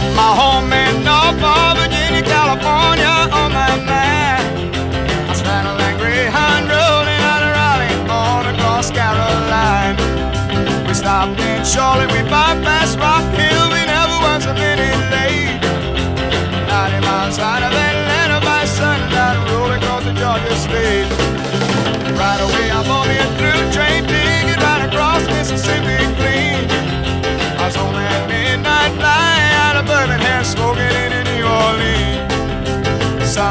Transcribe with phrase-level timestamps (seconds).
[0.00, 4.44] left my home in Norfolk, Virginia, California on my mind.
[5.30, 9.96] I straddled that Greyhound rolling out of Raleigh on across Caroline.
[10.86, 12.05] We stopped in Charlotte,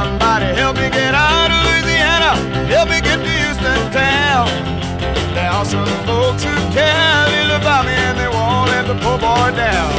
[0.05, 2.37] Somebody help me get out of Louisiana,
[2.69, 4.45] help me get to Houston town.
[5.33, 9.17] There are some folks who care little about me and they won't let the poor
[9.17, 9.93] boy down.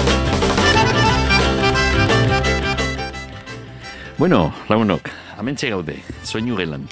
[4.15, 5.11] Bueno, lagunok,
[5.43, 6.87] amentxe gaude, soinu gelan.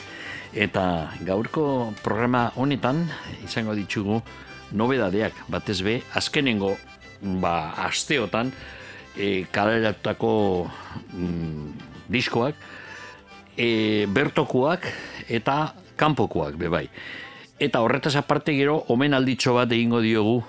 [0.50, 3.06] Eta gaurko programa honetan
[3.46, 4.24] izango ditugu
[4.74, 6.74] nobedadeak batez be, azkenengo
[7.22, 8.50] ba, asteotan
[9.14, 10.66] e, kaleratutako
[11.14, 11.68] mm,
[12.10, 12.58] diskoak,
[13.56, 14.88] e, bertokuak
[15.28, 16.88] eta kanpokoak bebai.
[17.62, 20.42] Eta horretaz aparte gero, omen alditxo bat egingo diogu,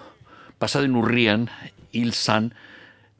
[0.57, 1.49] pasaden urrian,
[1.93, 2.51] hil zan,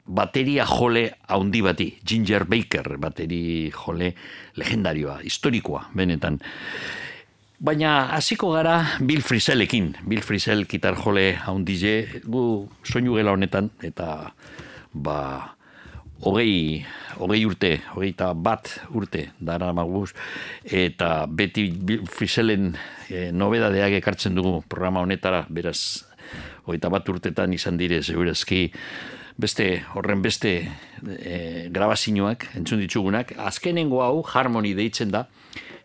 [0.06, 4.12] bateria jole haundi bati, Ginger Baker, bateri jole
[4.58, 6.38] legendarioa, historikoa, benetan.
[7.56, 14.34] Baina hasiko gara Bill Frisellekin, Bill Frisell gitar jole haundize, gu soinu gela honetan, eta
[14.92, 15.18] ba,
[16.20, 16.84] hogei,
[17.18, 20.12] hogei urte, hogei eta bat urte, dara maguz,
[20.64, 22.72] eta beti Bill Frisellen
[23.08, 26.04] e, nobedadeak ekartzen dugu programa honetara, beraz,
[26.66, 28.66] hogeita bat urtetan izan dire, segurazki,
[29.36, 33.34] beste horren beste e, grabazioak entzun ditugunak.
[33.36, 35.26] Azkenengo hau harmoni deitzen da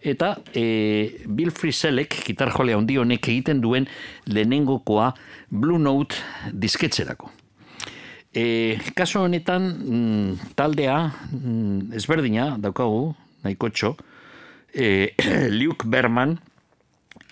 [0.01, 3.85] eta e, Bill Frisellek gitar jolea handi honek egiten duen
[4.25, 5.11] lehenengokoa
[5.51, 6.17] Blue Note
[6.51, 7.40] disketzerako
[8.33, 13.95] e, kaso honetan mm, taldea mm, ezberdina daukagu nahiko txo
[14.73, 15.13] e,
[15.59, 16.37] Luke Berman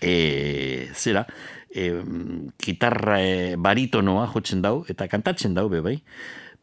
[0.01, 1.25] e, zera
[1.69, 2.03] e,
[2.57, 5.99] gitarra e, baritonoa jotzen dau, eta kantatzen dau, bai.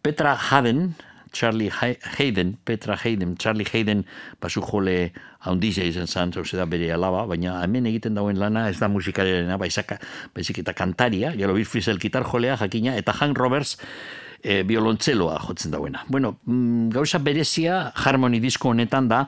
[0.03, 0.95] Petra Hayden,
[1.33, 4.05] Charlie Hayden, Petra Hayden, Charlie Hayden,
[4.41, 8.79] basu jole haundizia izan zan, zauze da bere alaba, baina hemen egiten dauen lana ez
[8.79, 9.99] da musikarena, baizaka,
[10.35, 13.77] baizik eta kantaria, jalo Bill gitar jolea jakina, eta Hank Roberts,
[14.43, 16.05] e, biolontzeloa jotzen dauena.
[16.09, 19.27] Bueno, mm, gauza berezia, harmoni disko honetan da,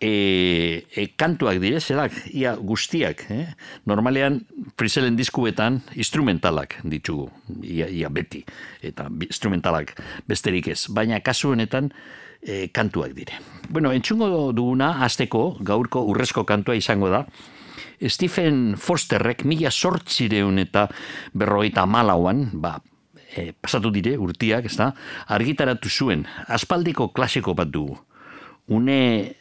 [0.00, 3.46] e, e, kantuak dire, zerak, ia guztiak, eh?
[3.88, 4.42] normalean
[4.76, 7.30] friselen diskuetan instrumentalak ditugu,
[7.62, 8.44] ia, ia beti,
[8.84, 9.96] eta instrumentalak
[10.28, 11.90] besterik ez, baina kasu honetan
[12.42, 13.40] e, kantuak dire.
[13.68, 17.24] Bueno, entzungo duguna, azteko, gaurko urrezko kantua izango da,
[17.96, 20.84] Stephen Fosterrek mila sortzireun eta
[21.32, 22.76] berrogeita malauan, ba,
[23.38, 24.92] e, pasatu dire, urtiak, ez da,
[25.34, 27.98] argitaratu zuen, aspaldiko klasiko bat dugu.
[28.68, 29.34] Une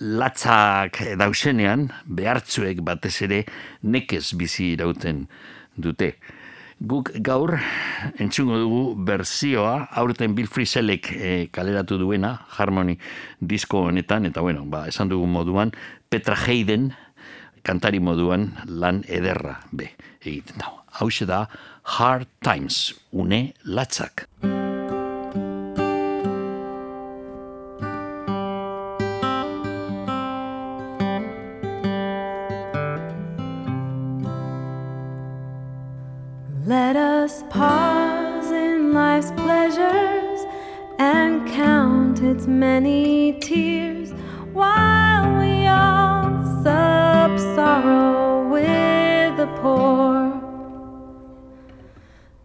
[0.00, 3.44] latzak dausenean, behartzuek batez ere
[3.82, 5.24] nekez bizi irauten
[5.76, 6.14] dute.
[6.84, 7.54] Guk gaur
[8.20, 12.98] entzungo dugu berzioa, aurten Bill Frisellek e, kaleratu duena, Harmony
[13.40, 15.70] disko honetan, eta bueno, ba, esan dugu moduan,
[16.10, 16.90] Petra Hayden,
[17.64, 20.82] kantari moduan, lan ederra be egiten dago.
[20.94, 21.46] Hau da,
[21.86, 24.26] Hard Times, une latzak.
[36.66, 40.46] Let us pause in life's pleasures
[40.98, 44.10] and count its many tears
[44.54, 46.32] while we all
[46.64, 50.13] sup sorrow with the poor.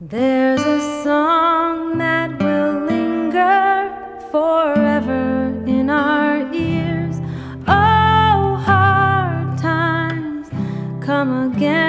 [0.09, 3.93] There's a song that will linger
[4.31, 7.17] forever in our ears.
[7.67, 10.49] Oh, hard times
[10.99, 11.88] come again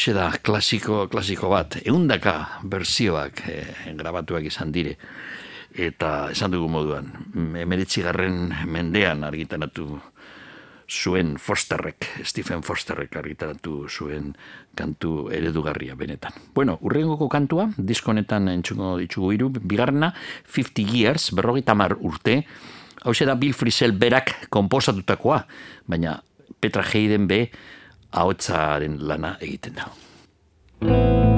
[0.00, 4.94] hause da, klasiko, klasiko bat, eundaka berzioak eh, e, grabatuak izan dire.
[5.76, 7.10] Eta esan dugu moduan,
[7.60, 9.98] emeritzi garren mendean argitaratu
[10.88, 14.32] zuen Forsterrek, Stephen Forsterrek argitaratu zuen
[14.74, 16.32] kantu eredugarria benetan.
[16.54, 20.14] Bueno, urrengoko kantua, diskonetan entzuko ditugu hiru bigarna,
[20.48, 22.40] 50 years, berrogeita mar urte,
[23.04, 25.44] hau da Bill Frisell berak komposatutakoa,
[25.86, 26.22] baina
[26.60, 27.50] Petra Hayden be,
[28.12, 31.29] ahotsaren lana egiten da.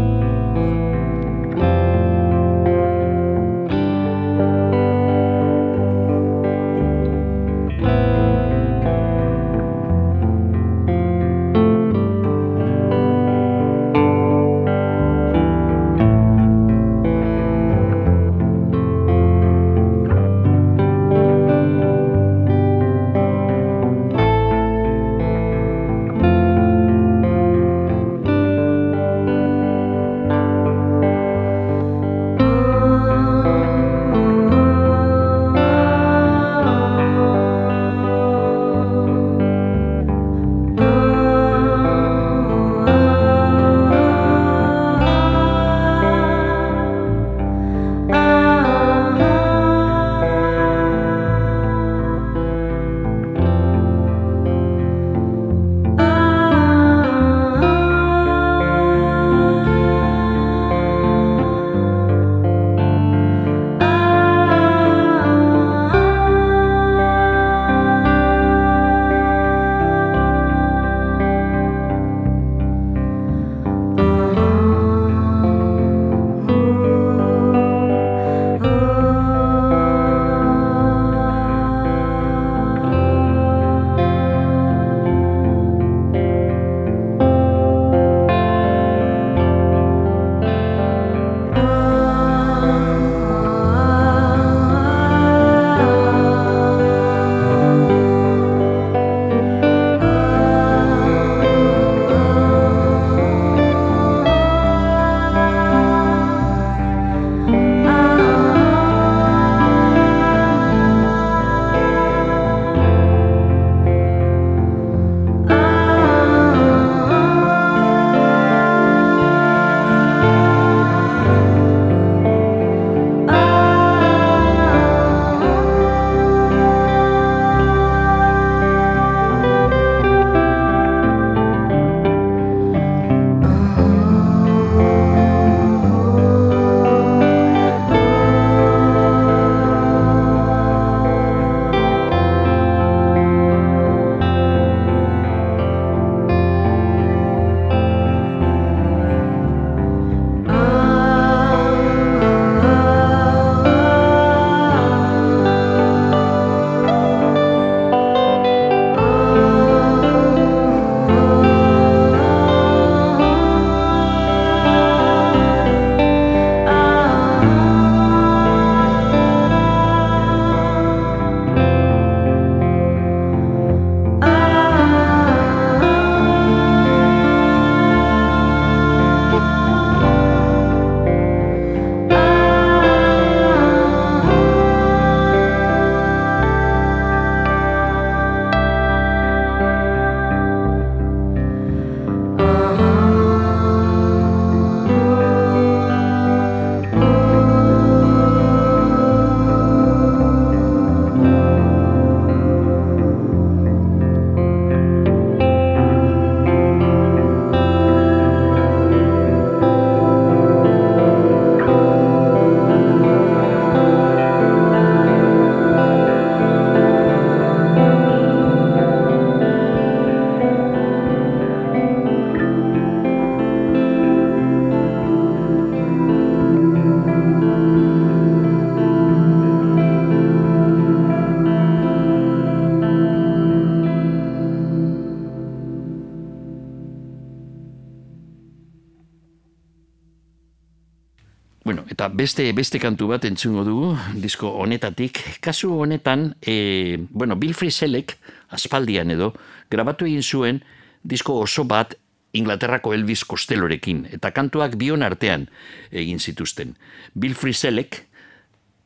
[242.22, 243.88] Beste beste kantu bat entzungo dugu,
[244.22, 245.18] disko honetatik.
[245.42, 248.14] Kasu honetan, e, bueno, Bill Frisellek,
[248.54, 249.32] aspaldian edo,
[249.70, 250.60] grabatu egin zuen
[251.02, 251.96] disko oso bat
[252.38, 255.48] Inglaterrako Elvis Costellorekin, eta kantuak bion artean
[255.90, 256.76] egin zituzten.
[257.14, 258.04] Bill Frisellek,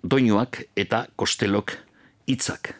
[0.02, 1.74] doinuak eta Costellok
[2.26, 2.72] hitzak.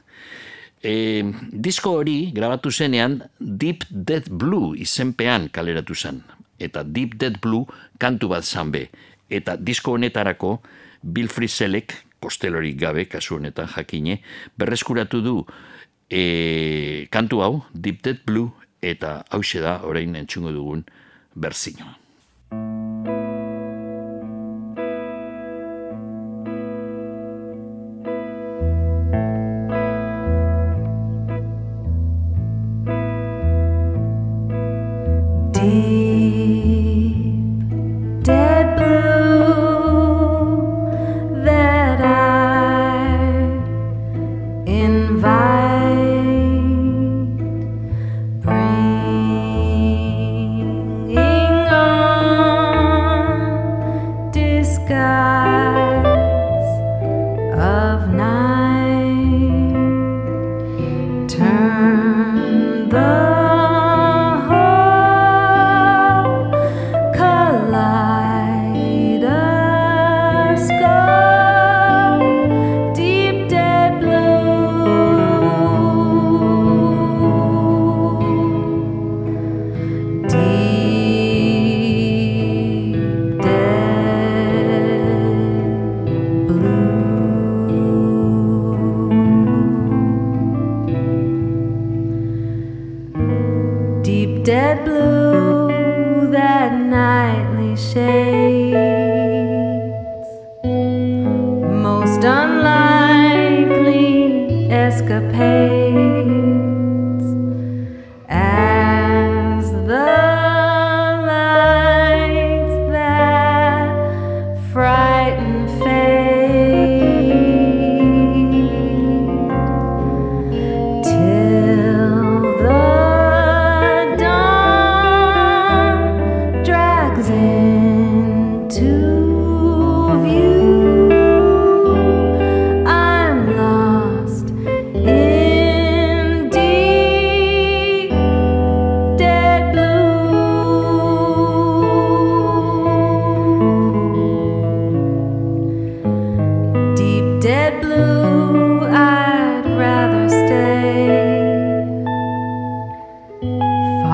[0.80, 1.20] E,
[1.52, 6.22] disko hori grabatu zenean Deep Dead Blue izenpean kaleratu zen.
[6.58, 7.66] Eta Deep Dead Blue
[8.00, 8.86] kantu bat zan be.
[9.28, 10.60] Eta disko honetarako
[11.02, 14.20] Bill Frisellek, Costellorik gabe, kasu honetan jakine,
[14.58, 15.36] berreskuratu du
[16.10, 20.84] e, kantu hau, Deep Dead Blue, eta hause da orain entzungo dugun
[21.34, 21.96] berzinoa.
[35.56, 36.05] Deep,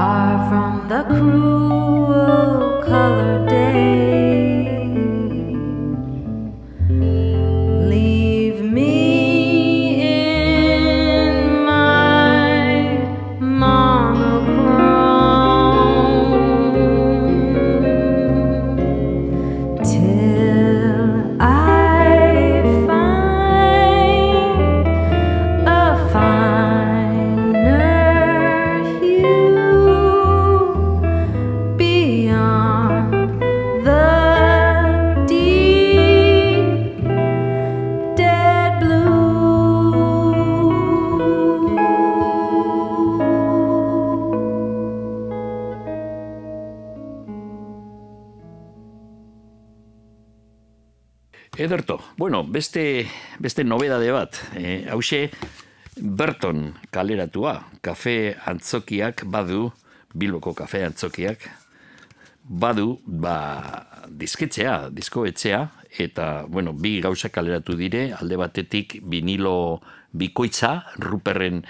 [0.02, 3.31] far from the cruel colored
[52.62, 53.08] beste,
[53.42, 54.38] beste nobedade bat.
[54.54, 55.26] E, hause,
[55.98, 59.72] Berton kaleratua, kafe antzokiak badu,
[60.14, 61.48] Bilboko kafe antzokiak,
[62.46, 63.34] badu, ba,
[64.08, 65.60] dizketzea, diskoetxea,
[66.04, 69.82] eta, bueno, bi gauza kaleratu dire, alde batetik vinilo
[70.14, 71.64] bikoitza, ruperren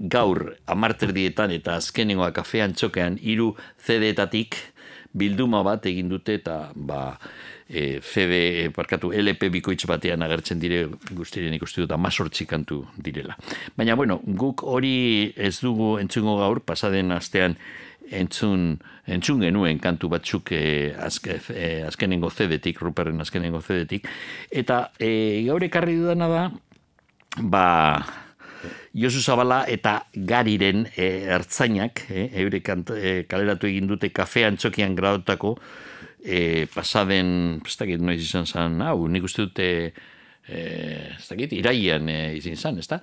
[0.00, 3.52] gaur amarterdietan eta azkenengoa kafe antzokean hiru
[3.84, 4.56] CD-etatik
[5.12, 7.18] bilduma bat egin dute eta ba,
[7.70, 10.82] e, CD, e, parkatu, LP bikoitz batean agertzen dire
[11.14, 13.36] guztiren ikusti dut amazortzi kantu direla.
[13.78, 17.56] Baina, bueno, guk hori ez dugu entzungo gaur, pasaden astean
[18.10, 18.74] entzun,
[19.06, 20.62] entzun genuen kantu batzuk e,
[20.98, 24.08] azke, e, azkenengo zedetik, Ruperren azkenengo zedetik,
[24.50, 26.42] eta e, gaur ekarri dudana da,
[27.38, 27.68] ba,
[28.92, 34.96] Josu Zabala eta Gariren e, ertzainak, e, eure kant, e, kaleratu egin dute kafe antzokian
[34.98, 35.54] gradotako,
[36.24, 39.68] e, pasaden, ez dakit noiz izan zen, hau, nik uste dute,
[40.46, 40.60] e,
[41.16, 43.00] ez dakit, iraian e, izin zen, ezta?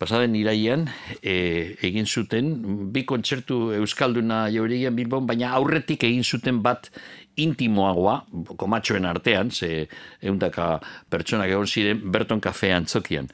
[0.00, 0.86] Pasaden iraian
[1.22, 2.52] e, egin zuten,
[2.92, 6.90] bi kontzertu Euskalduna jauregian Bilbon, baina aurretik egin zuten bat
[7.38, 8.20] intimoagoa,
[8.58, 9.86] komatxoen artean, ze
[10.26, 10.78] eundaka
[11.10, 13.30] pertsonak egon ziren, Berton kafea antzokian.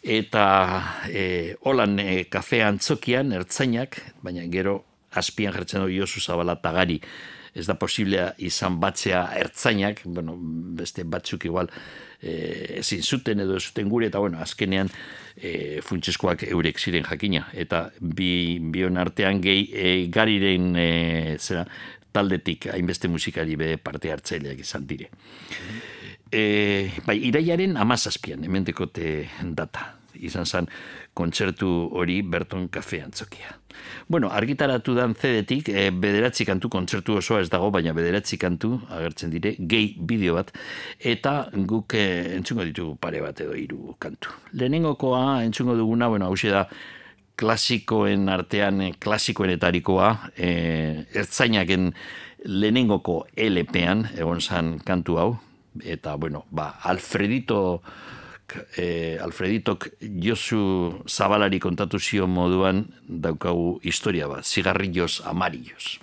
[0.00, 0.44] Eta
[1.10, 7.00] e, holan e, kafea antzokian, ertzainak, baina gero azpian jertzen du Josu Zabala tagari,
[7.54, 10.36] ez da posiblea izan batzea ertzainak, bueno,
[10.78, 11.70] beste batzuk igual,
[12.22, 14.90] e, ezin zuten edo zuten gure, eta bueno, azkenean
[15.36, 17.46] e, funtsezkoak eurek ziren jakina.
[17.52, 20.90] Eta bi, bion artean gehi e, gariren e,
[21.38, 21.66] zera,
[22.12, 25.10] taldetik hainbeste musikari be parte hartzaileak izan dire.
[26.30, 29.14] E, bai, iraiaren amazazpian, ementekote
[29.56, 29.94] data.
[30.20, 30.68] Izan zen
[31.14, 33.59] kontzertu hori Berton Kafe antzokia.
[34.08, 39.30] Bueno, argitaratu dan zedetik, e, bederatzi kantu kontzertu osoa ez dago, baina bederatzi kantu agertzen
[39.30, 40.54] dire, gehi bideo bat,
[40.98, 44.34] eta guk e, entzungo ditugu pare bat edo hiru kantu.
[44.52, 46.66] Lehenengokoa entzungo duguna, bueno, hau da,
[47.40, 50.50] klasikoen artean, eh, klasikoenetarikoa, e,
[51.16, 51.92] ertzainaken
[52.44, 55.30] lehenengoko LP-an, egon zan kantu hau,
[55.84, 57.82] eta, bueno, ba, Alfredito,
[58.76, 65.98] e, Alfreditok Josu Zabalari kontatu zio moduan daukagu historia bat, zigarrillos amarillos.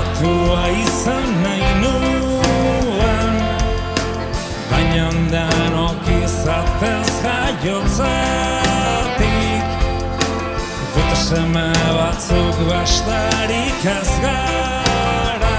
[0.00, 3.34] Enkargatua izan nahi nuen.
[4.70, 8.06] Baina denok izatez jaiotzatik
[10.94, 15.58] Dute seme batzuk bastarik ez gara.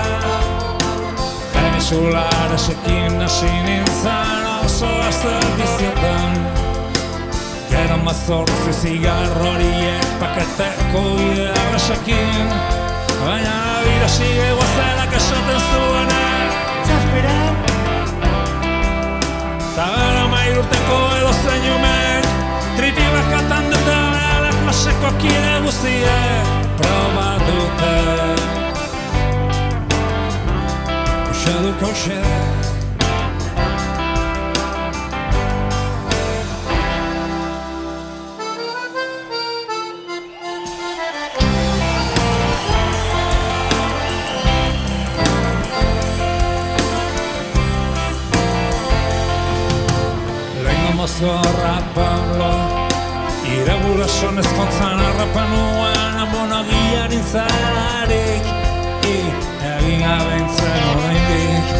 [1.62, 6.32] Emisulare sekin hasi nintzen oso aztertiziotan
[7.70, 12.48] Gero mazortzi zigarroriek paketeko idealesekin
[13.26, 13.56] Baina
[13.86, 16.22] birasi eguazelak esaten zuena.
[16.88, 17.40] Zazpira
[19.76, 22.26] Ta gara mairurteko edo zein umek
[22.78, 27.96] Tripi bakatan dute behalak maseko kide guztiek Proba dute.
[31.32, 31.86] Uxe duk
[51.22, 52.52] mozorra Pablo
[53.46, 58.44] Ire gurason ezkontzan harrapa nuen Amonagia nintzalarik
[59.02, 59.18] I,
[59.66, 61.72] egin abentzen oraindik.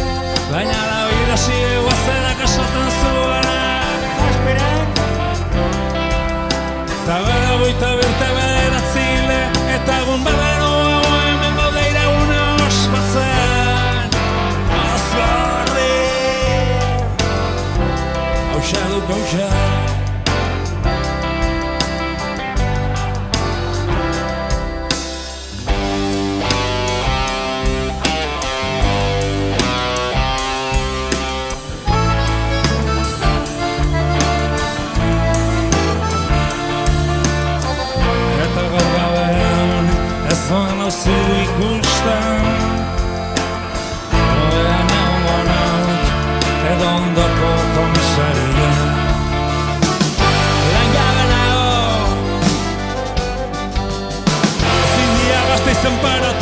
[0.50, 3.58] Baina la vida si eguazenak esaten zuena
[4.30, 4.88] Esperak
[7.06, 8.01] Ta bera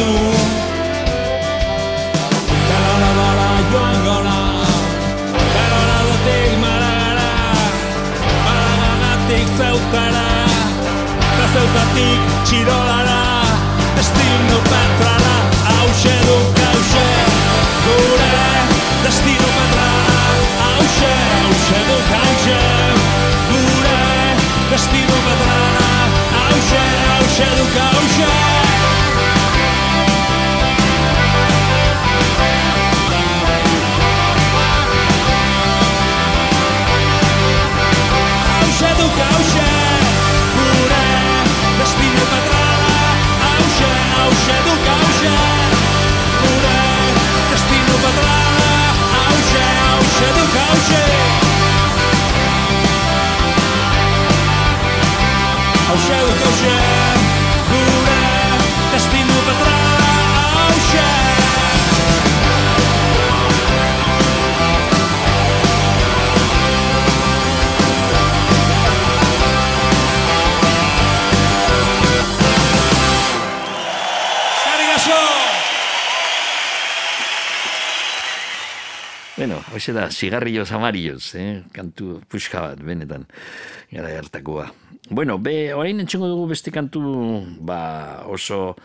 [0.01, 0.13] tu.
[2.69, 4.39] Però la vola jo engola
[5.55, 7.29] Però la botic m'agrada
[8.47, 8.53] Me
[14.49, 15.37] no petrarà
[18.79, 20.05] Destino petrarà
[20.69, 21.05] Auxe
[21.45, 21.79] Auxe.
[21.89, 22.59] D'un cauxe
[23.51, 24.03] Duré
[24.73, 25.89] Destino petrarà
[26.49, 26.83] Auxe
[27.19, 27.49] Auxe.
[27.57, 27.90] D'un cauxe
[50.71, 51.19] hauxe duk
[55.91, 56.80] hauxe Hauxe duk
[79.73, 81.63] hoxe da, cigarrillos amarillos, eh?
[81.73, 83.27] kantu puxka bat, benetan,
[83.91, 84.71] gara hartakoa.
[85.11, 87.03] Bueno, be, orain entxengo dugu beste kantu,
[87.67, 88.77] ba, oso,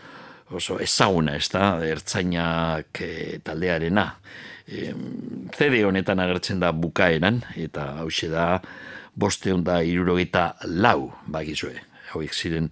[0.50, 4.08] oso ezaguna, ez da, ertzainak e, taldearena.
[4.66, 4.92] E,
[5.56, 8.48] CD honetan agertzen da bukaeran, eta hause da,
[9.14, 11.78] boste honda irurogeita lau, bagizue.
[12.12, 12.70] Hauek ziren,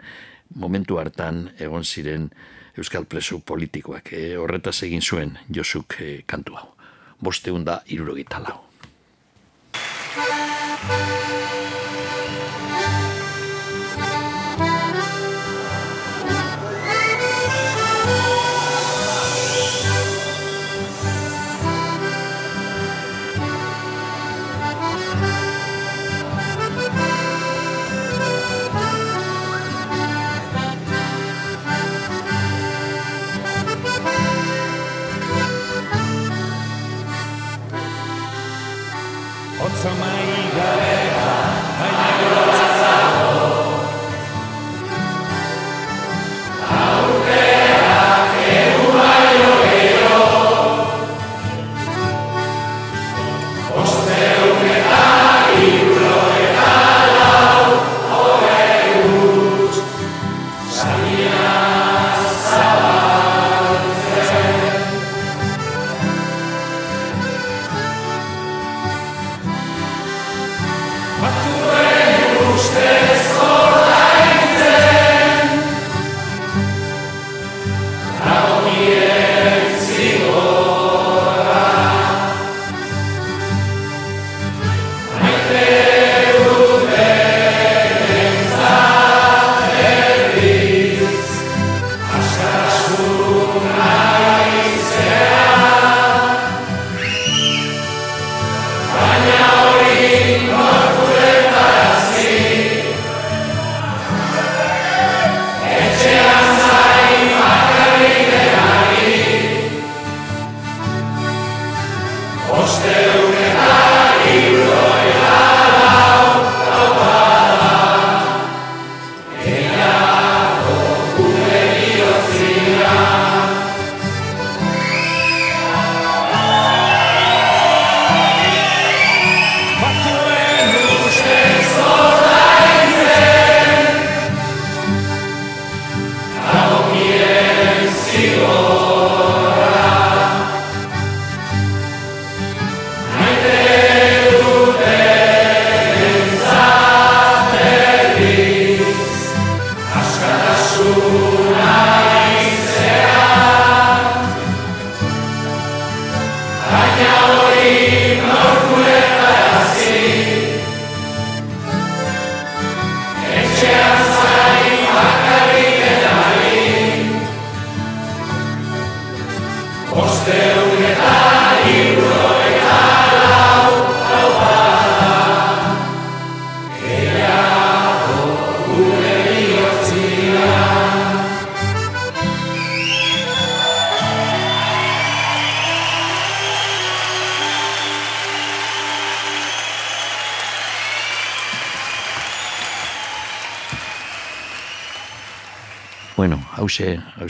[0.55, 2.31] momentu hartan, egon ziren,
[2.75, 4.11] Euskal Preso politikoak.
[4.19, 6.74] E, horretaz egin zuen Josuk e, kantu hau.
[7.21, 8.61] Boste da irurogita lau.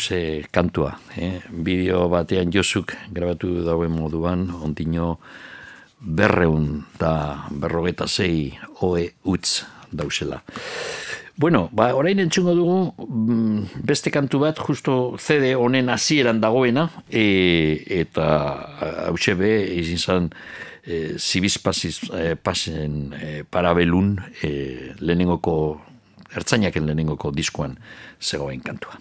[0.05, 0.99] Hause kantua.
[1.17, 1.41] Eh?
[1.51, 5.19] Bideo batean Josuk grabatu dauen moduan, ondino
[6.01, 10.43] berreun da berrogeta zei oe utz dausela.
[11.37, 17.83] Bueno, ba, orain entzungo dugu mm, beste kantu bat, justo CD honen hasieran dagoena, e,
[17.91, 18.27] eta
[19.09, 20.29] hause be, izin zan,
[20.87, 25.81] e, zibiz e, pasen e, parabelun e, lehenengoko,
[26.37, 27.75] ertzainaken lehenengoko diskoan
[28.21, 29.01] zegoen kantua.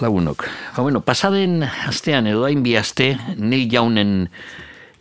[0.00, 0.46] Lagunok.
[0.76, 4.30] Ba, bueno, pasaden astean edo hain bi aste, Neil Jaunen,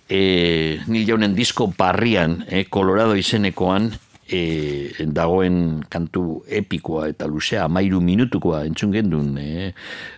[0.10, 3.92] e, Neil Jaunen disko barrian, e, Colorado izenekoan,
[4.28, 9.72] e, dagoen kantu epikoa eta luzea amairu minutukoa entzun gendun e,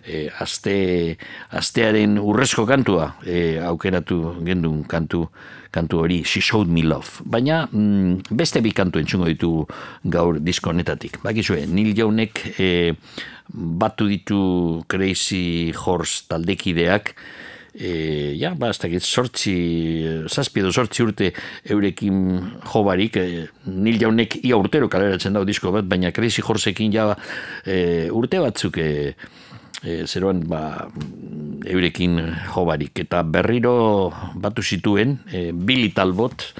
[0.04, 1.16] e, aste,
[1.56, 5.28] astearen urrezko kantua e, aukeratu gendun kantu
[5.70, 7.22] kantu hori She Showed Me Love.
[7.30, 9.52] Baina mm, beste bi kantu entzungo ditu
[10.02, 11.20] gaur disko honetatik.
[11.22, 12.70] Bakizue, Neil Jaunek e,
[13.52, 17.14] batu ditu Crazy Horse taldekideak
[17.74, 19.54] e, ja, ba, ez dakit, sortzi,
[20.28, 21.30] zazpi edo sortzi urte
[21.70, 22.16] eurekin
[22.70, 27.10] jobarik, e, nil jaunek ia urtero kaleratzen dau disko bat, baina Crazy Horseekin ja
[27.64, 28.90] e, urte batzuk e,
[29.82, 30.62] e, zeroan ba,
[31.70, 32.18] eurekin
[32.50, 33.04] jobarik.
[33.06, 33.74] Eta berriro
[34.34, 36.50] batu zituen, e, Billy Talbot,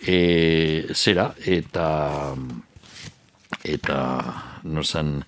[0.00, 2.34] e, zera, eta
[3.66, 3.96] eta
[4.64, 5.18] nozan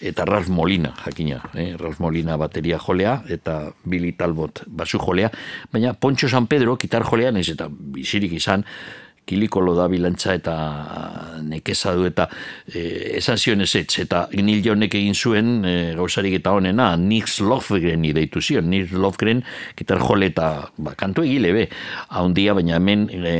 [0.00, 1.72] eta Ralph Molina, jakina, eh?
[1.78, 5.30] Ralph Molina bateria jolea, eta Billy Talbot basu jolea,
[5.72, 8.64] baina Poncho San Pedro, kitar jolea, naiz eta bizirik izan,
[9.28, 10.56] kilikolo da bilantza eta
[11.44, 12.28] nekeza du eta
[12.66, 17.38] e, esan zion ez etz, eta Nil Jonek egin zuen e, gauzarik eta honena, Nils
[17.44, 19.42] Lofgren ideitu zion, Nils Lofgren
[19.78, 21.66] gitar jole eta ba, kantu egile be,
[22.16, 23.34] haundia baina hemen e,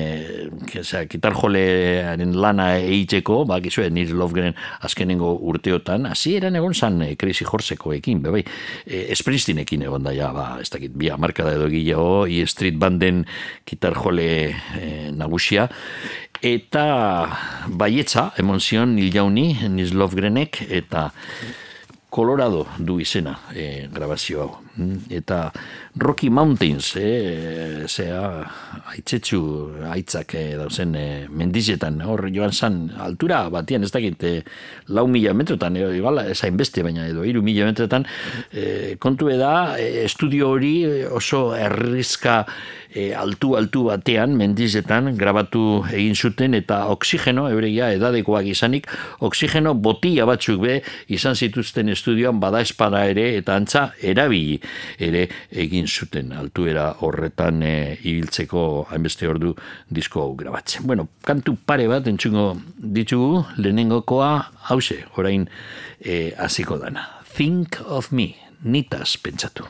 [0.71, 7.03] kesa, gitar jolearen lana eitzeko, ba, gizue, Nils Lofgren azkenengo urteotan, hasi eran egon zan
[7.07, 8.45] e, Crazy Horseko ekin, bebai,
[8.85, 13.25] e, Springsteenekin egon da, ja, ba, ez dakit, bi amarkada edo gileo, i Street Banden
[13.69, 14.29] gitar jole
[14.79, 15.69] e, nagusia,
[16.43, 16.85] eta
[17.69, 21.11] baietza, emon zion Nil Jauni, Nils Lofgrenek, eta
[22.11, 24.68] Colorado du izena e, grabazio hau.
[25.11, 25.53] Eta
[25.99, 28.23] Rocky Mountains, e, zea,
[28.93, 29.41] aitzetsu,
[29.91, 34.35] aitzak e, dauzen e, mendizetan, hor joan zan, altura batian, ez dakit, e,
[34.95, 38.07] lau mila metrotan, e, igual, ez hainbeste, baina edo, iru mila metrotan,
[38.53, 40.77] e, kontu eda, e, estudio hori
[41.11, 42.45] oso errizka
[42.95, 48.89] e, altu altu batean mendizetan grabatu egin zuten eta oksigeno eureia edadekoak izanik
[49.25, 50.79] oksigeno botila batzuk be
[51.13, 54.59] izan zituzten estudioan bada espada ere eta antza erabili
[54.99, 59.55] ere egin zuten altuera horretan e, ibiltzeko hainbeste ordu
[59.89, 60.87] disko hau grabatzen.
[60.87, 64.33] Bueno, kantu pare bat entzungo ditugu lehenengokoa
[64.71, 65.49] hause, orain
[66.01, 67.09] e, hasiko dana.
[67.37, 69.69] Think of me, nitaz pentsatu.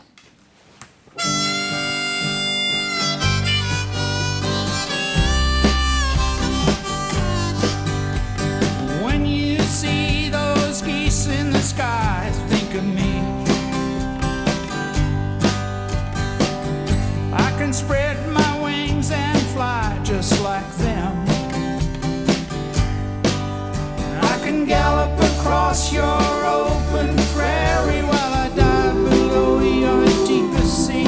[24.69, 31.07] Gallop across your open prairie while I dive below your deepest sea.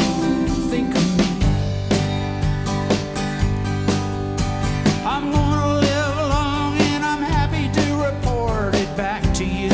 [0.71, 1.29] Think of me.
[5.05, 9.71] I'm gonna live long and I'm happy to report it back to you.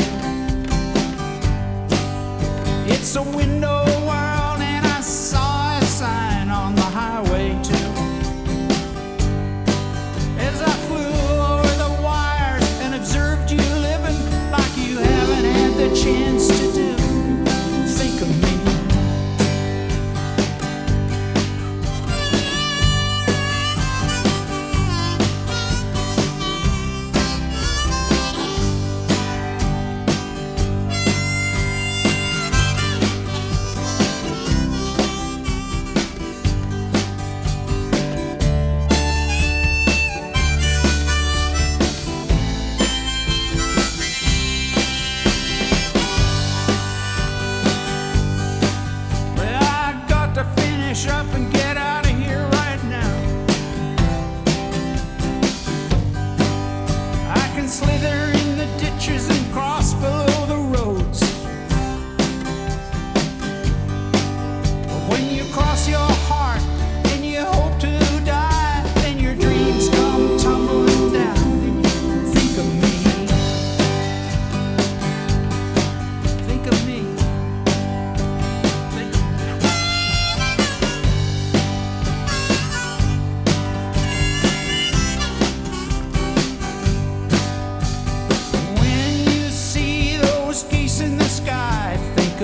[2.93, 3.56] It's a window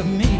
[0.05, 0.32] me.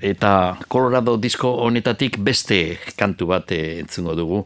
[0.00, 4.44] Eta Colorado disko honetatik beste kantu bat eh, entzungo dugu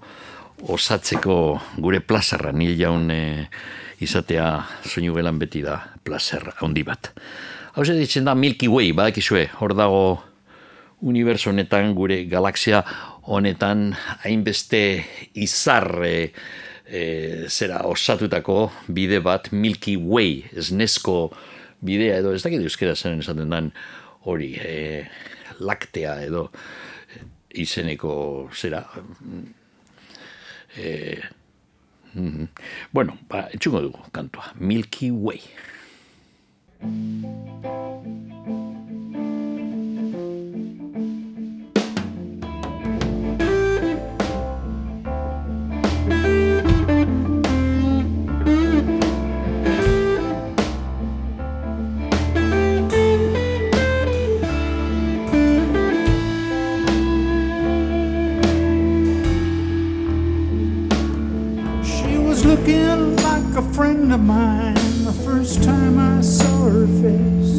[0.68, 1.36] osatzeko
[1.80, 3.46] gure plazerra, nil jaun eh,
[4.00, 7.12] izatea soinu belan beti da plazer handi bat.
[7.74, 10.02] Hau ditzen da Milky Way, badakizue, hor dago
[11.00, 12.82] uniberso honetan, gure galaxia
[13.30, 13.94] honetan,
[14.24, 15.04] hainbeste
[15.38, 16.32] izar e,
[17.48, 21.30] zera osatutako bide bat Milky Way, esnesko
[21.80, 23.70] bidea edo, ez dakit euskera zen esaten dan
[24.28, 25.06] hori, e,
[25.60, 26.48] laktea edo
[27.54, 28.84] izeneko zera.
[30.76, 31.18] E,
[32.14, 32.46] mm,
[32.92, 35.42] bueno, ba, etxungo dugu kantua, Milky Way.
[62.76, 67.52] Like a friend of mine the first time I saw her face.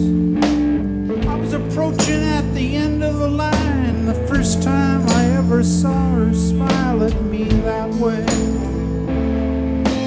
[1.28, 6.12] I was approaching at the end of the line the first time I ever saw
[6.16, 8.26] her smile at me that way.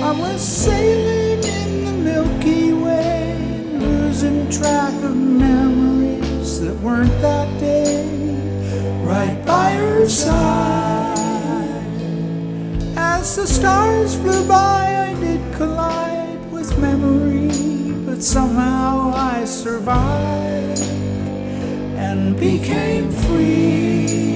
[0.02, 3.36] I was sailing in the Milky Way,
[3.78, 8.06] losing track of memories that weren't that day,
[9.04, 10.83] right by her side.
[13.24, 17.48] As the stars flew by, I did collide with memory,
[18.04, 20.82] but somehow I survived
[21.96, 24.33] and became free.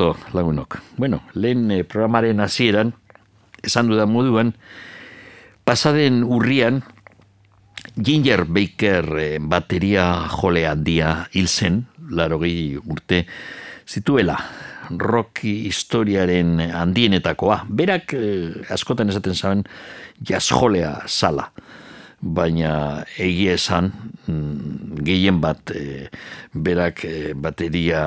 [0.00, 0.78] Ederto, lagunok.
[0.96, 2.94] Bueno, lehen eh, programaren hasieran,
[3.60, 4.54] esan dudan moduan,
[5.64, 6.80] pasaden urrian,
[8.00, 13.26] Ginger Baker eh, bateria jole handia hil zen, laro urte
[13.84, 14.38] zituela,
[14.88, 17.66] rock historiaren handienetakoa.
[17.68, 19.64] Berak eh, askotan esaten zaben
[20.24, 21.50] jazz jolea zala
[22.20, 23.92] baina egia esan
[24.26, 24.69] mm,
[25.04, 26.08] gehien bat e,
[26.54, 28.02] berak e, bateria,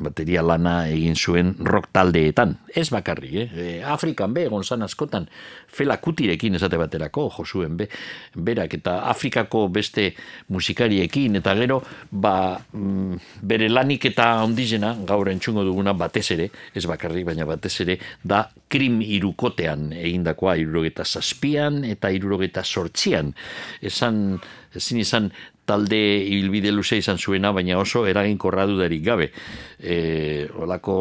[0.00, 2.56] bateria lana egin zuen rock taldeetan.
[2.74, 3.48] Ez bakarri, eh?
[3.50, 5.26] E, Afrikan be, egon zan askotan,
[5.70, 7.88] fela kutirekin esate baterako, josuen be,
[8.34, 10.10] berak eta Afrikako beste
[10.54, 11.80] musikariekin, eta gero,
[12.10, 12.34] ba,
[12.72, 17.98] mm, bere lanik eta ondizena, gaur entzungo duguna batez ere, ez bakarri, baina batez ere,
[18.22, 23.34] da krim irukotean egindakoa, irurogeta zazpian eta irurogeta sortzian.
[23.82, 24.38] Esan,
[24.76, 25.30] ezin izan
[25.70, 29.30] talde ibilbide luze izan zuena, baina oso eraginkorra dudarik gabe.
[29.78, 30.98] E, olako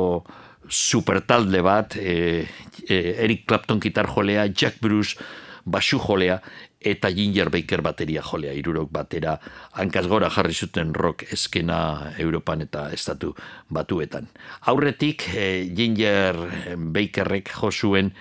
[0.70, 2.46] supertalde bat, e,
[2.86, 5.18] e, Eric Clapton gitar jolea, Jack Bruce
[5.66, 6.40] basu jolea,
[6.80, 9.34] eta Ginger Baker bateria jolea, irurok batera,
[9.82, 13.34] hankaz gora jarri zuten rock eskena Europan eta estatu
[13.68, 14.30] batuetan.
[14.72, 16.40] Aurretik, e, Ginger
[16.78, 18.14] Bakerrek jo zuen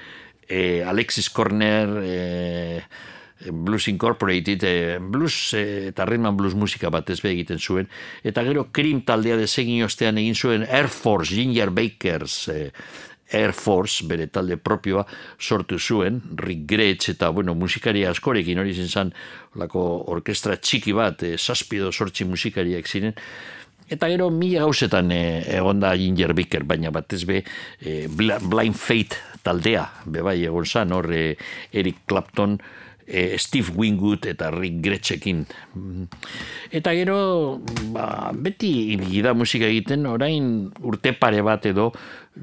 [0.48, 2.16] e, Alexis Corner, e,
[3.40, 7.88] Blues Incorporated, e, blues e, eta and blues musika batez be egiten zuen,
[8.24, 12.72] eta gero krim taldea desegin ostean egin zuen Air Force, Ginger Bakers, e,
[13.30, 15.04] Air Force, bere talde propioa,
[15.38, 19.12] sortu zuen, Rick Gretsch eta, bueno, musikari askorekin hori zen
[19.54, 23.14] lako orkestra txiki bat, e, saspido sortzi musikariak ziren,
[23.88, 27.38] Eta gero mila gauzetan e, egonda Ginger Baker, baina batez be
[27.80, 31.22] e, Blind Fate taldea, bebai egon zan, hor e,
[31.72, 32.58] Eric Clapton,
[33.08, 35.44] e, Steve Wingwood eta Rick Gretschekin.
[36.70, 37.18] Eta gero,
[37.94, 41.90] ba, beti da musika egiten, orain urte pare bat edo,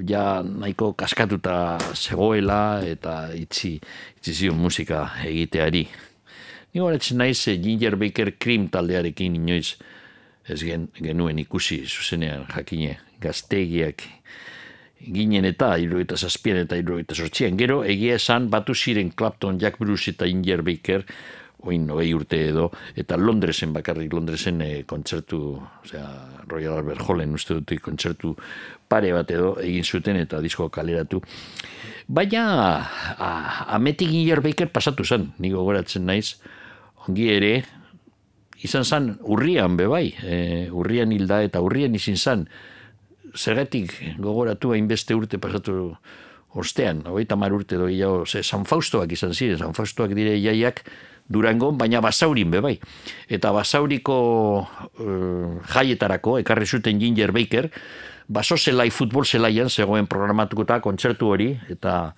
[0.09, 3.78] ja nahiko kaskatuta zegoela eta itzi,
[4.18, 5.86] itzi zion musika egiteari.
[6.74, 9.78] Ni horatzen naiz eh, Ginger Baker Cream taldearekin inoiz
[10.49, 14.03] ez gen, genuen ikusi zuzenean jakine gaztegiak
[15.14, 17.58] ginen eta irurogeita zazpian eta irurogeita sortzian.
[17.58, 21.06] Gero, egia esan, batu ziren Clapton, Jack Bruce eta Inger Baker,
[21.66, 25.39] oin nogei urte edo, eta Londresen bakarrik, Londresen e, kontzertu,
[25.84, 26.06] osea,
[26.47, 28.36] Royal Albert Hallen uste dut kontzertu
[28.88, 31.22] pare bat edo egin zuten eta disko kaleratu.
[32.08, 32.45] Baina,
[33.74, 36.38] ametik Inger Baker pasatu zen, nigo goratzen naiz,
[37.08, 37.56] ongi ere,
[38.66, 40.38] izan zen urrian bebai, e,
[40.70, 42.47] urrian hilda eta urrian izin zen,
[43.36, 45.95] zergatik gogoratu hainbeste urte pasatu
[46.55, 50.86] ostean, hogeita mar urte doi jau, ze San Faustoak izan ziren, San Faustoak dire jaiak
[51.27, 52.77] durango, baina basaurin bebai.
[53.27, 54.17] Eta basauriko
[54.63, 57.69] uh, jaietarako, ekarri zuten Ginger Baker,
[58.27, 62.13] baso zelai futbol zelaian, zegoen programatukuta kontzertu hori, eta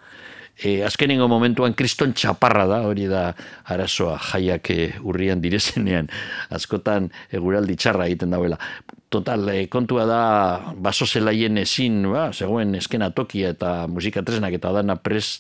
[0.58, 3.30] e, azkenengo momentuan kriston txaparra da, hori da
[3.74, 6.10] arazoa jaiak e, urrian direzenean,
[6.54, 8.60] askotan eguraldi txarra egiten dauela.
[9.10, 10.22] Total, e, kontua da,
[10.76, 15.38] baso zelaien ezin, ba, zegoen eskena tokia eta musika tresnak eta dana pres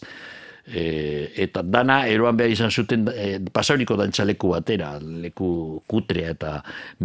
[0.67, 6.57] E, eta dana eroan behar izan zuten e, pasauriko dantzaleku batera, leku kutrea eta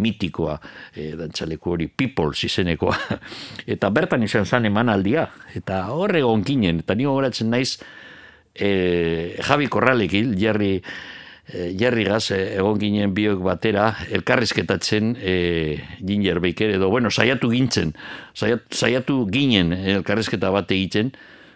[0.03, 0.57] mitikoa
[0.91, 2.97] e, dantzaleku hori Peoples izenekoa.
[3.77, 7.77] eta bertan izan zan emanaldia, eta horre egon ginen, eta nio horatzen naiz
[8.51, 10.75] e, Javi Korralekin, Jerry,
[11.47, 17.93] e, Jerry e, egon ginen biok batera, elkarrizketatzen e, Ginger Baker, edo, bueno, saiatu gintzen,
[18.33, 21.13] saiatu, saiatu ginen elkarrizketa bat egiten,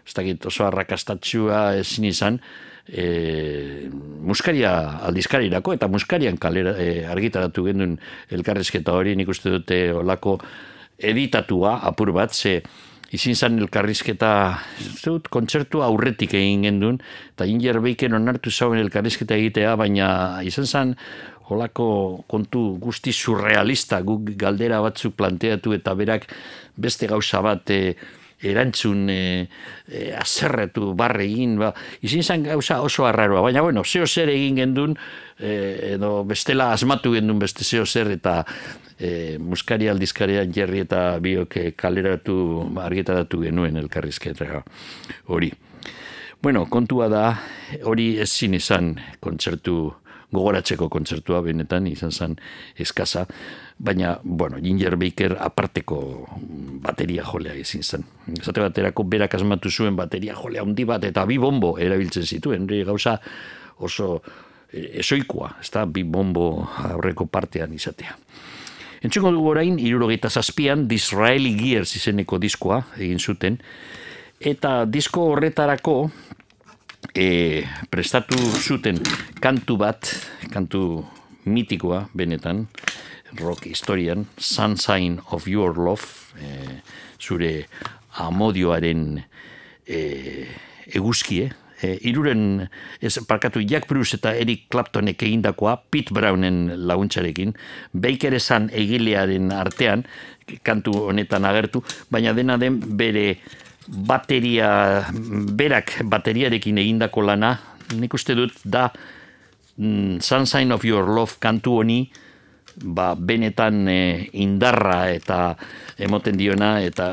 [0.08, 2.40] ez dakit oso arrakastatxua ezin izan,
[2.88, 3.90] e,
[4.24, 4.72] muskaria
[5.08, 7.98] aldizkarirako eta muskarian kalera, e, argitaratu gendun
[8.32, 9.16] elkarrezketa hori.
[9.20, 10.38] Nik uste dute olako
[10.98, 12.62] editatua apur bat, ze
[13.16, 14.32] izin zan elkarrizketa
[14.99, 16.99] zut, kontzertua aurretik egin gendun,
[17.36, 20.10] eta Inger Beiken onartu zauen elkarrizketa egitea, baina
[20.43, 20.95] izan zan
[21.47, 21.88] holako
[22.28, 26.28] kontu guzti surrealista, guk galdera batzuk planteatu eta berak
[26.76, 27.95] beste gauza bat e,
[28.42, 29.48] erantzun e,
[29.90, 31.72] e, azerretu barre egin, ba,
[32.06, 34.98] izin zan gauza oso arraroa, baina bueno, zeo zer egin gendun,
[35.40, 38.44] e, edo bestela asmatu gendun beste zeo zer, eta
[39.00, 42.38] e, muskari aldizkarian jerri eta biok kaleratu,
[42.84, 44.64] argitaratu genuen elkarrizketa
[45.34, 45.52] hori.
[46.42, 47.24] Bueno, kontua da,
[47.90, 49.96] hori ezin izan kontzertu,
[50.34, 52.36] gogoratzeko kontzertua benetan izan zen
[52.76, 53.26] eskasa,
[53.78, 56.00] baina, bueno, Ginger Baker aparteko
[56.84, 58.04] bateria jolea ezin zen.
[58.36, 62.84] Esate baterako berak asmatu zuen bateria jolea handi bat eta bi bombo erabiltzen zituen, hori
[62.84, 63.18] gauza
[63.80, 64.18] oso
[64.74, 68.18] esoikoa, ez da, bi bombo aurreko partean izatea.
[69.06, 73.60] Entzuko dugu orain, irurogeita zazpian, Disraeli Gears izeneko diskoa egin zuten,
[74.40, 76.10] eta disko horretarako
[77.14, 78.99] e, prestatu zuten
[79.41, 80.10] kantu bat,
[80.53, 81.05] kantu
[81.45, 82.68] mitikoa benetan,
[83.39, 86.82] rock historian, Sunshine of Your Love, e,
[87.20, 87.68] zure
[88.24, 89.22] amodioaren
[89.88, 90.01] e,
[90.95, 91.51] eguzkie,
[91.82, 92.68] e, iruren,
[93.01, 97.53] ez, parkatu Jack Bruce eta Eric Claptonek egindakoa, Pete Brownen laguntzarekin,
[97.93, 100.05] Baker esan egilearen artean,
[100.64, 103.38] kantu honetan agertu, baina dena den bere
[103.88, 105.08] bateria,
[105.56, 107.56] berak bateriarekin egindako lana,
[107.96, 108.90] nik uste dut da
[109.78, 112.02] mm, Sunshine of Your Love kantu honi,
[112.84, 115.56] ba, benetan e, indarra eta
[115.98, 117.08] emoten diona eta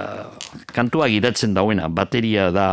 [0.74, 2.66] kantua gidatzen dauena, bateria da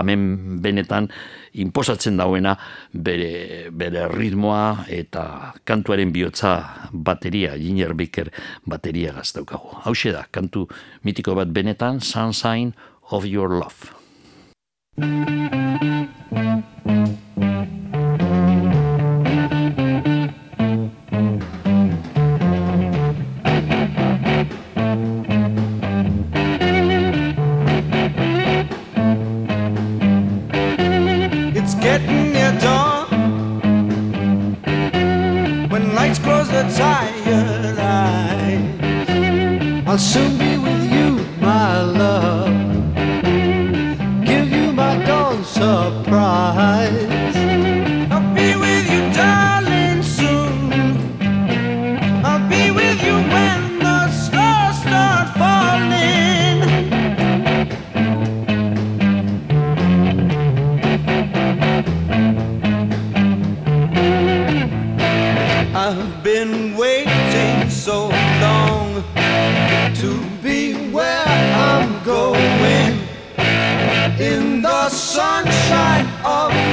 [0.00, 1.08] hemen benetan
[1.52, 2.56] inposatzen dauena
[2.92, 8.32] bere, bere ritmoa eta kantuaren bihotza bateria, Ginger Baker
[8.64, 9.84] bateria gaztaukagu.
[9.84, 10.66] Hau da, kantu
[11.04, 12.72] mitiko bat benetan, Sunshine
[13.12, 13.94] of Your Love.
[31.54, 33.08] It's getting near dawn
[35.68, 38.62] when lights close the tired eyes.
[39.86, 42.51] I'll soon be with you, my love.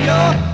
[0.10, 0.49] Of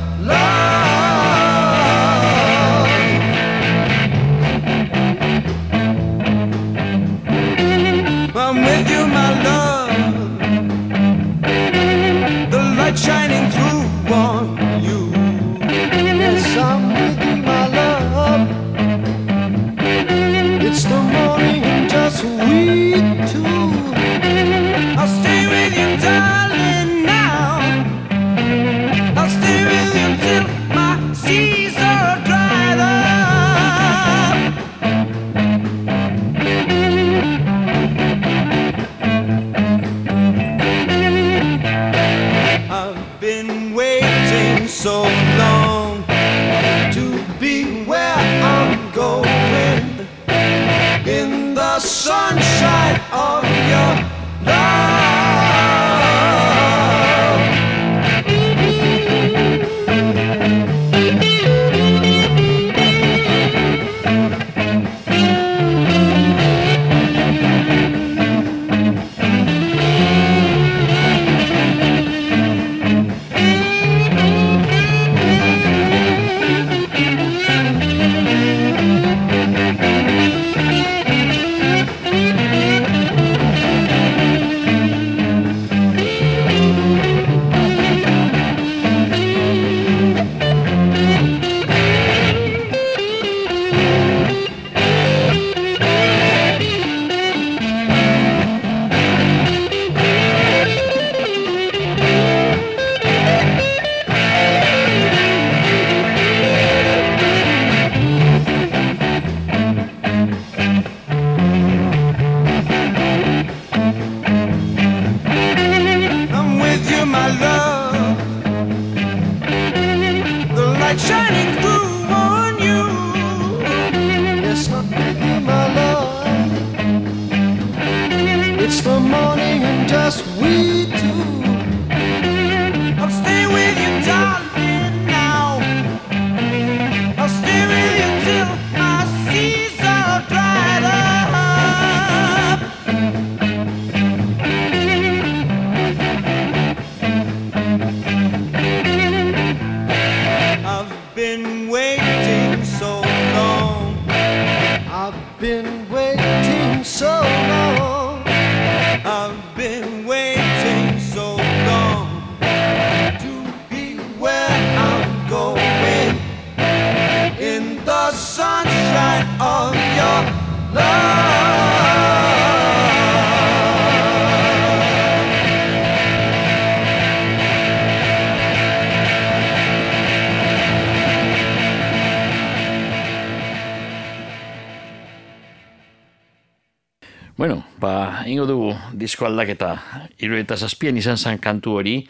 [189.25, 189.81] disko aldaketa
[190.21, 192.07] irueta zazpian izan zen kantu hori,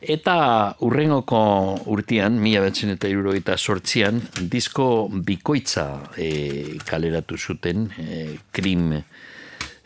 [0.00, 8.92] eta urrengoko urtean, mila betzen eta irurogeita sortzian, disko bikoitza e, kaleratu zuten, e, krim,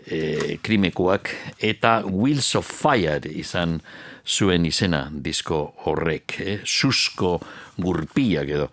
[0.07, 3.81] e, krimekoak, eta Wheels of Fire izan
[4.27, 7.39] zuen izena disko horrek, e, susko
[7.79, 8.71] gurpiak edo.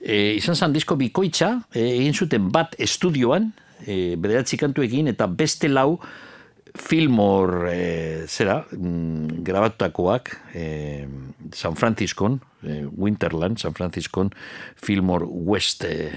[0.00, 3.52] E, izan zen disko bikoitza, e, egin zuten bat estudioan,
[3.86, 5.98] e, bederatzi kantuekin, eta beste lau
[6.74, 11.06] Fillmore e, zera, mm, grabatutakoak e,
[11.52, 14.30] San Franciscon, e, Winterland, San Franciscon,
[14.74, 16.10] Fillmore West e,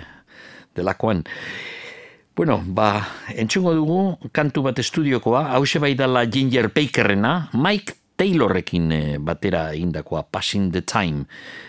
[0.74, 1.24] delakoan.
[2.36, 8.89] Bueno, ba, entzungo dugu kantu bat estudiokoa, hause bai dala Ginger Bakerrena, Mike Taylorrekin
[9.22, 11.26] batera indakoa, Passing the Time.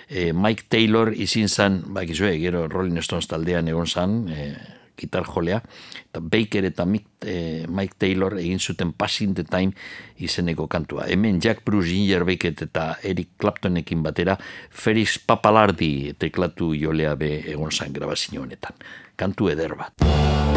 [0.08, 5.24] E, Mike Taylor izin zan, ba, gizue, gero Rolling Stones taldean egon zan, e, gitar
[5.24, 5.60] jolea,
[6.04, 6.86] eta Baker eta
[7.22, 9.72] eh, Mike Taylor egin zuten Passing the Time
[10.18, 11.06] izeneko kantua.
[11.08, 14.38] Hemen Jack Bruce, Ginger Baker eta Eric Claptonekin batera,
[14.70, 18.74] Ferris Papalardi teklatu jolea be egon zan grabazio honetan.
[19.16, 20.47] Kantu eder bat.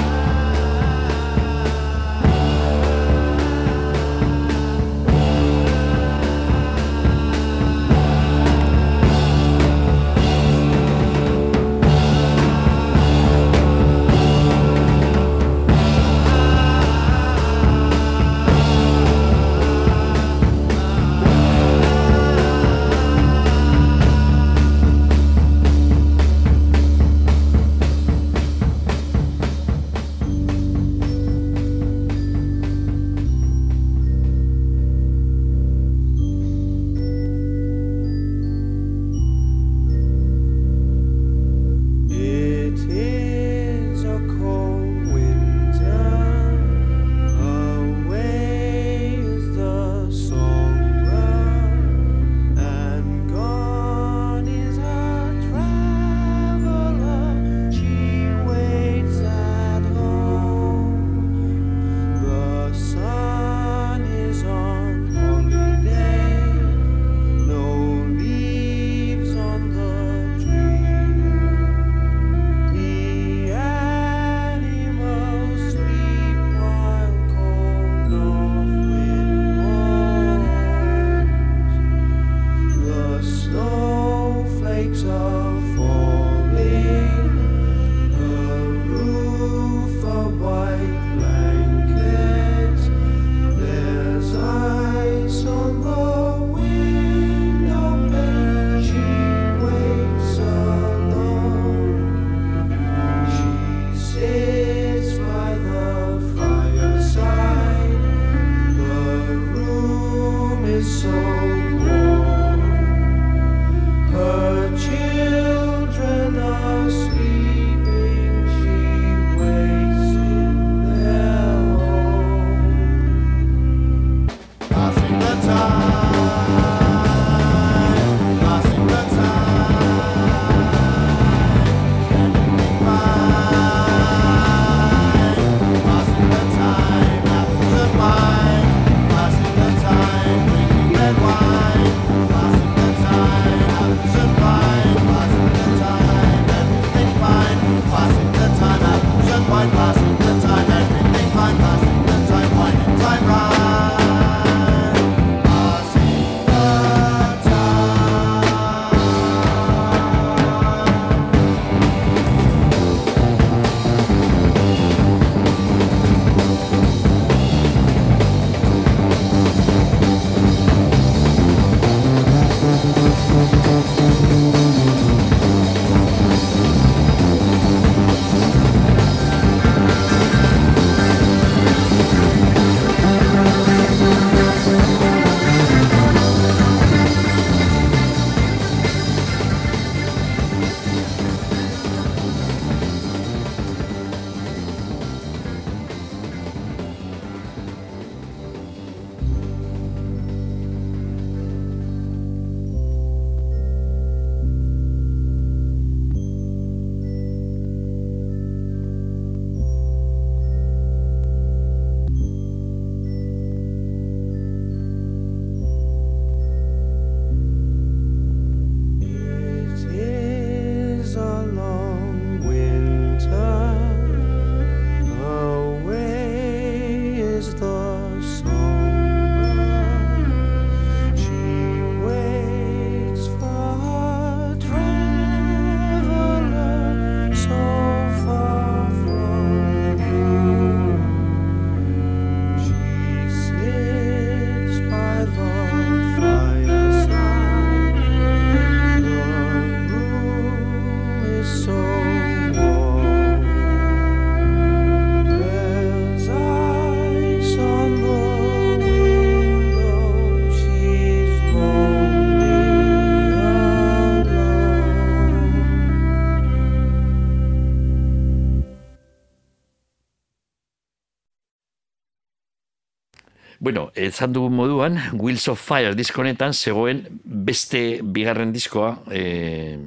[274.12, 279.78] Ezan dugun moduan, Wheels of Fire diskonetan zegoen beste bigarren diskoa, e,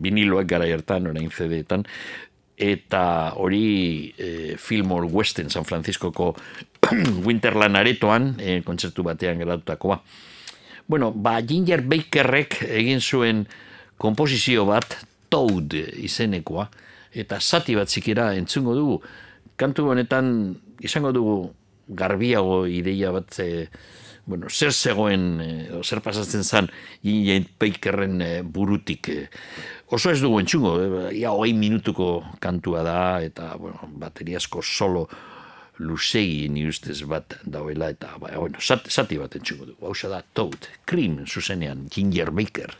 [0.00, 1.84] viniloak gara hartan, orain CD-etan,
[2.56, 3.02] eta
[3.36, 6.30] hori e, Fillmore Western San Franciscoko
[7.26, 10.00] Winterland aretoan, e, kontzertu batean geratutakoa.
[10.88, 13.44] Bueno, ba, Ginger Bakerrek egin zuen
[14.00, 14.96] komposizio bat,
[15.28, 16.70] Toad izenekoa,
[17.12, 19.00] eta zati bat zikera entzungo dugu.
[19.60, 20.30] Kantu honetan
[20.80, 21.40] izango dugu
[21.88, 23.68] garbiago ideia bat e,
[24.28, 25.48] bueno, zer zegoen, e,
[25.82, 26.68] zer pasatzen zan
[27.02, 29.08] Ginger Bakerren e, burutik.
[29.08, 29.28] E,
[29.88, 35.08] oso ez dugu entzungo, e, ia hogei minutuko kantua da, eta bueno, bateriasko solo
[35.78, 39.76] lusegi ni ustez bat dauela eta ba, bueno, zati, zati bat entzuko du.
[39.80, 42.74] Hau da Toad, Cream zuzenean, Ginger Baker.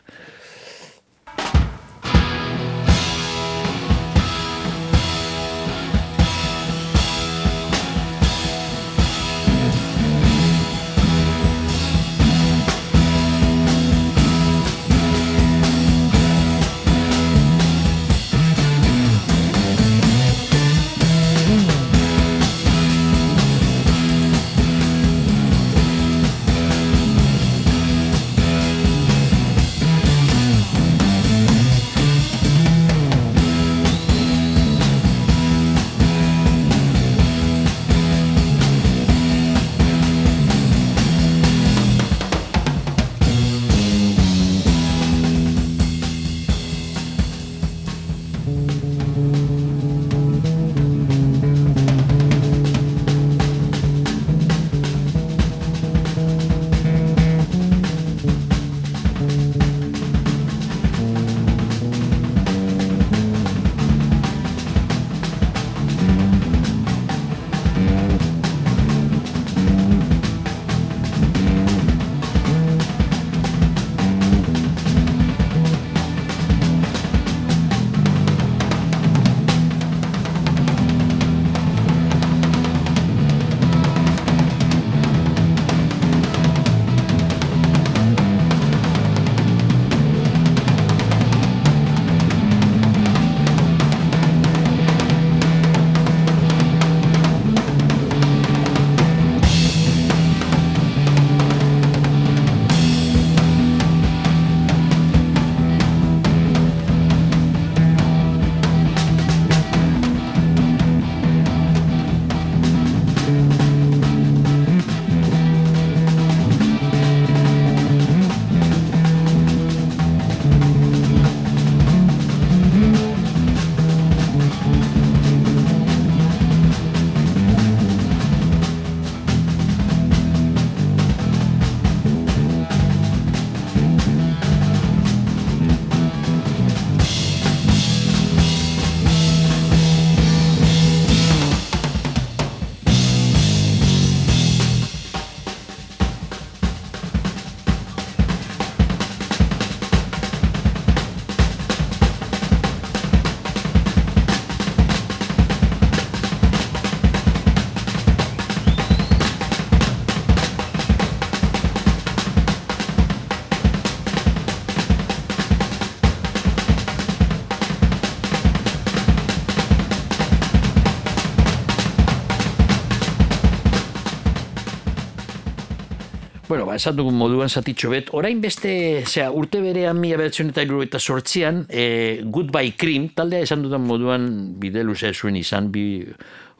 [176.79, 178.71] Esan dugun moduan zatitxo bet, orain beste,
[179.03, 183.83] zera, urte berean mila behatzen eta iru eta sortzian, e, Goodbye Cream, taldea esan dudan
[183.87, 184.29] moduan
[184.61, 185.83] bide luze zuen izan, bi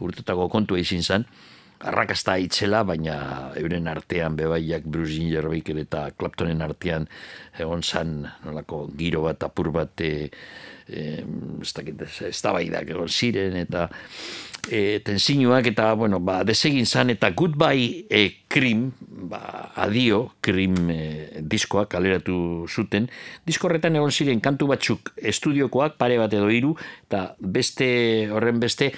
[0.04, 1.26] urtetako kontua izin zan,
[1.80, 3.16] arrakasta itzela, baina
[3.60, 7.08] euren artean bebaiak Bruce Gingerbaker eta Claptonen artean
[7.60, 10.28] egon zan nolako giro bat, apur bat, e,
[10.92, 11.08] e,
[11.64, 13.88] ez dakit, ez da egon ziren, eta
[14.70, 18.38] e, tensinuak eta, bueno, ba, desegin zan eta goodbye e,
[19.30, 23.10] ba, adio krim e, diskoak kaleratu zuten.
[23.46, 26.76] Disko horretan egon ziren kantu batzuk estudiokoak, pare bat edo hiru
[27.08, 28.92] eta beste, horren beste,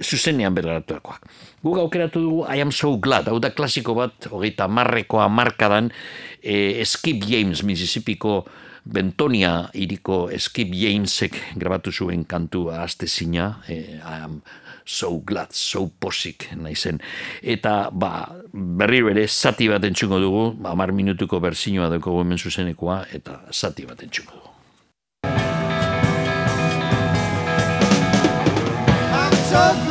[0.00, 1.28] zuzenean bergaratuakoak.
[1.62, 5.92] Guk aukeratu dugu I am so glad, hau da klasiko bat, hogeita marrekoa markadan,
[6.42, 8.44] e, Skip James, Mississippiko
[8.80, 14.40] Bentonia iriko Skip Jamesek grabatu zuen kantu azte zina, e, I am
[14.90, 16.98] so glad, so posik naizen.
[17.42, 23.40] Eta ba, berri bere zati bat entxungo dugu, amar minutuko berzinoa dugu hemen zuzenekoa, eta
[23.52, 24.48] zati bat entxungo dugu.
[29.12, 29.89] I'm so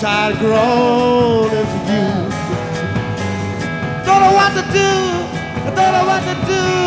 [0.00, 2.08] tired of groaning for you.
[4.06, 4.92] Don't know what to do,
[5.60, 6.79] I don't know what to do,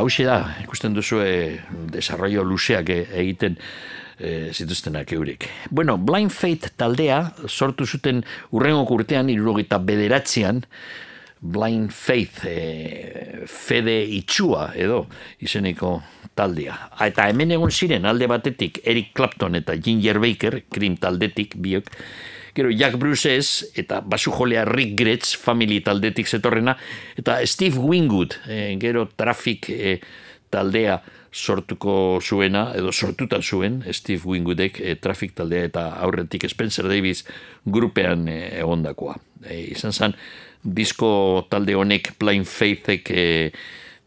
[0.00, 1.20] hauxe da, ikusten duzu
[1.92, 3.56] desarrollo luzeak e- egiten
[4.18, 5.48] e, zituztenak eurik.
[5.70, 8.24] Bueno, Blind Fate taldea sortu zuten
[8.56, 10.64] urrengo urtean, irurogeita bederatzean,
[11.40, 15.06] Blind Faith, e, fede itxua edo
[15.40, 15.98] izeneko
[16.36, 16.76] taldea.
[17.06, 21.88] Eta hemen egon ziren alde batetik Eric Clapton eta Ginger Baker, Cream taldetik biok,
[22.54, 26.76] Gero Jack Bruces eta basu jolea Rick Gretz family taldetik zetorrena
[27.18, 29.98] eta Steve Wingwood, e, gero Traffic e,
[30.50, 31.00] taldea
[31.30, 37.24] sortuko zuena, edo sortuta zuen Steve Wingwoodek e, Traffic taldea eta aurretik Spencer Davis
[37.64, 39.14] grupean egondakoa.
[39.46, 40.16] E, izan zen,
[40.62, 43.28] disko talde honek Blind Faithek e,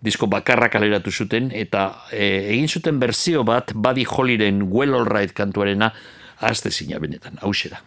[0.03, 5.93] disko bakarra kaleratu zuten eta e, egin zuten berzio bat Buddy Hollyren Well Alright kantuarena
[6.43, 7.79] azte zina benetan, hause da.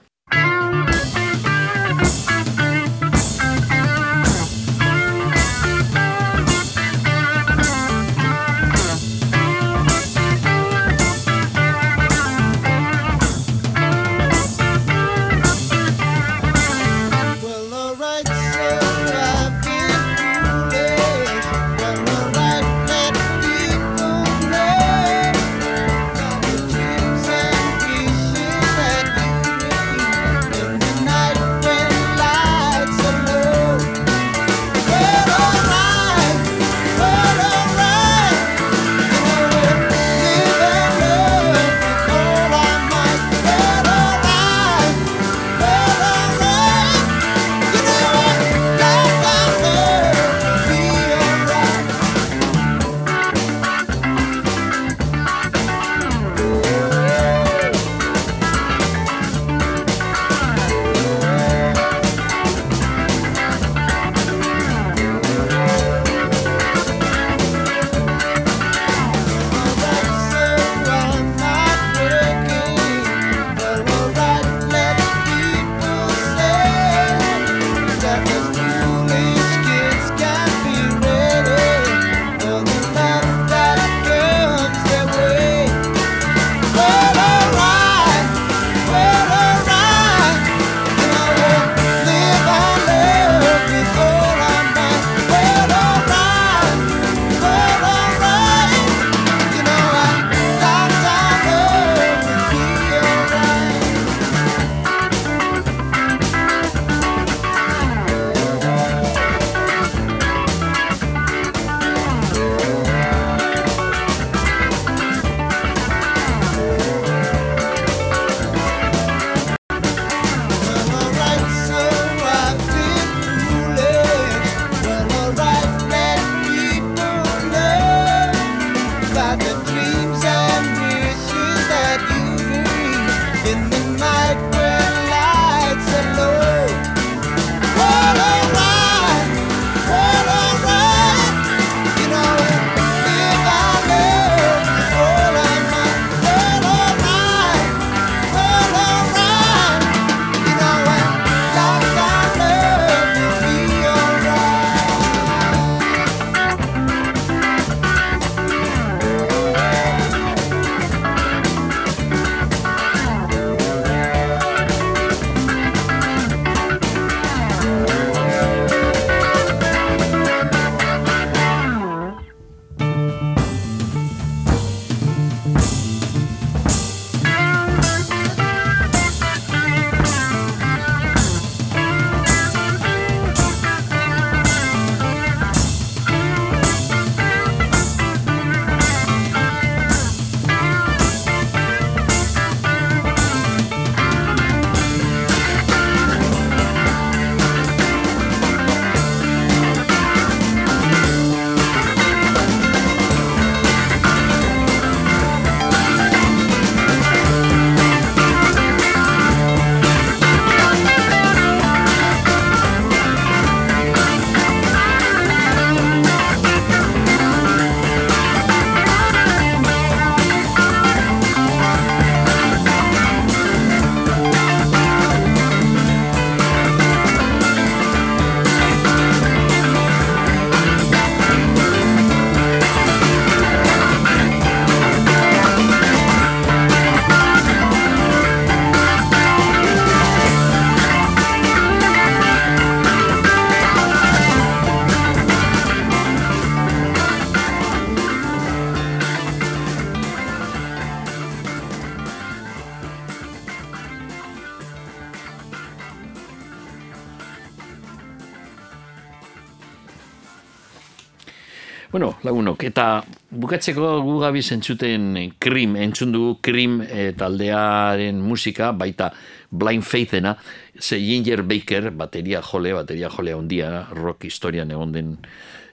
[262.67, 269.13] Eta bukatzeko gu gabi zentzuten krim, entzun dugu krim e, taldearen musika, baita
[269.51, 270.37] Blind Faithena,
[270.81, 275.15] ze Ginger Baker, bateria jole, bateria jole handia, rock historian egon den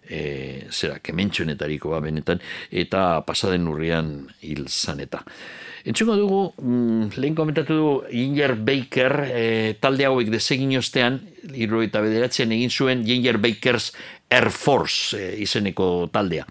[0.06, 5.24] e, zera, kementxonetariko ba benetan, eta pasaden urrian hil zaneta.
[5.84, 9.48] Entzungo dugu, mm, lehen komentatu dugu, Ginger Baker e,
[9.82, 11.20] talde hauek desegin ostean,
[11.60, 13.92] irro eta bederatzen egin zuen Ginger Bakers
[14.32, 16.46] Air Force e, izeneko taldea.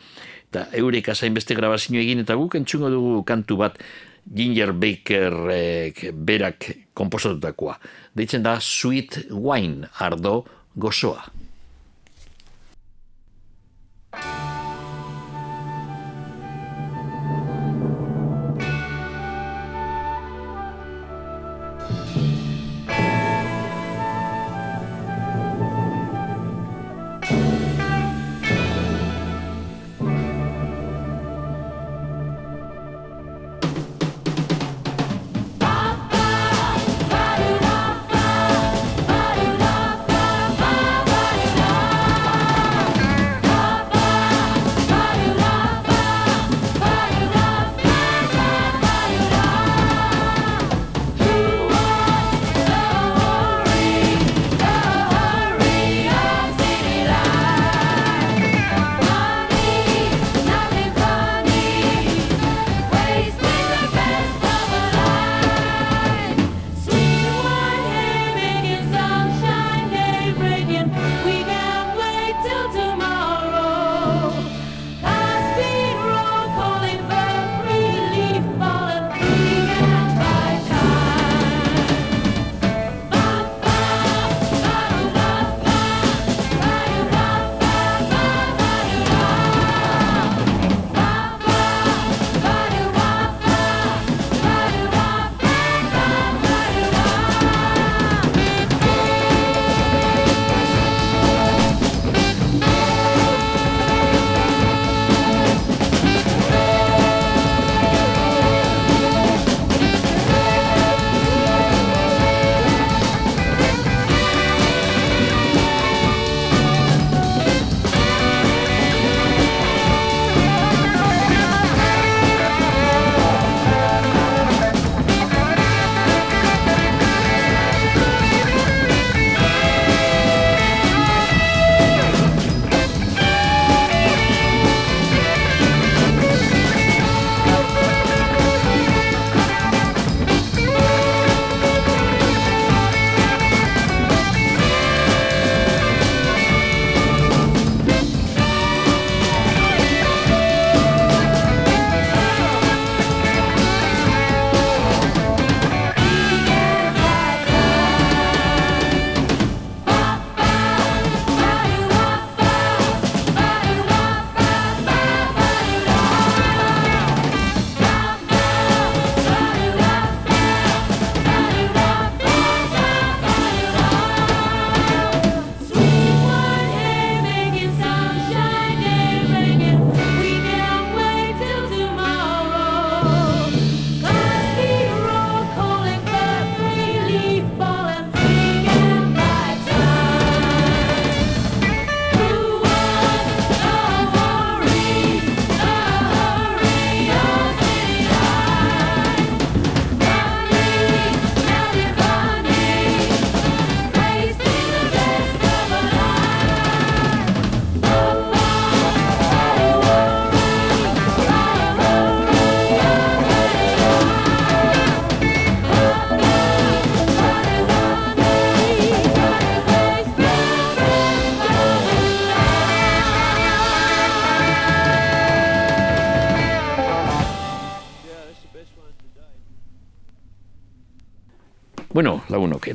[0.53, 3.79] Eta eurek azain beste grabazio egin, eta guk entzungo dugu kantu bat
[4.29, 5.63] Ginger Baker e,
[6.13, 7.79] berak komposatutakoa.
[8.13, 10.43] Deitzen da Sweet Wine, ardo
[10.77, 11.25] gozoa.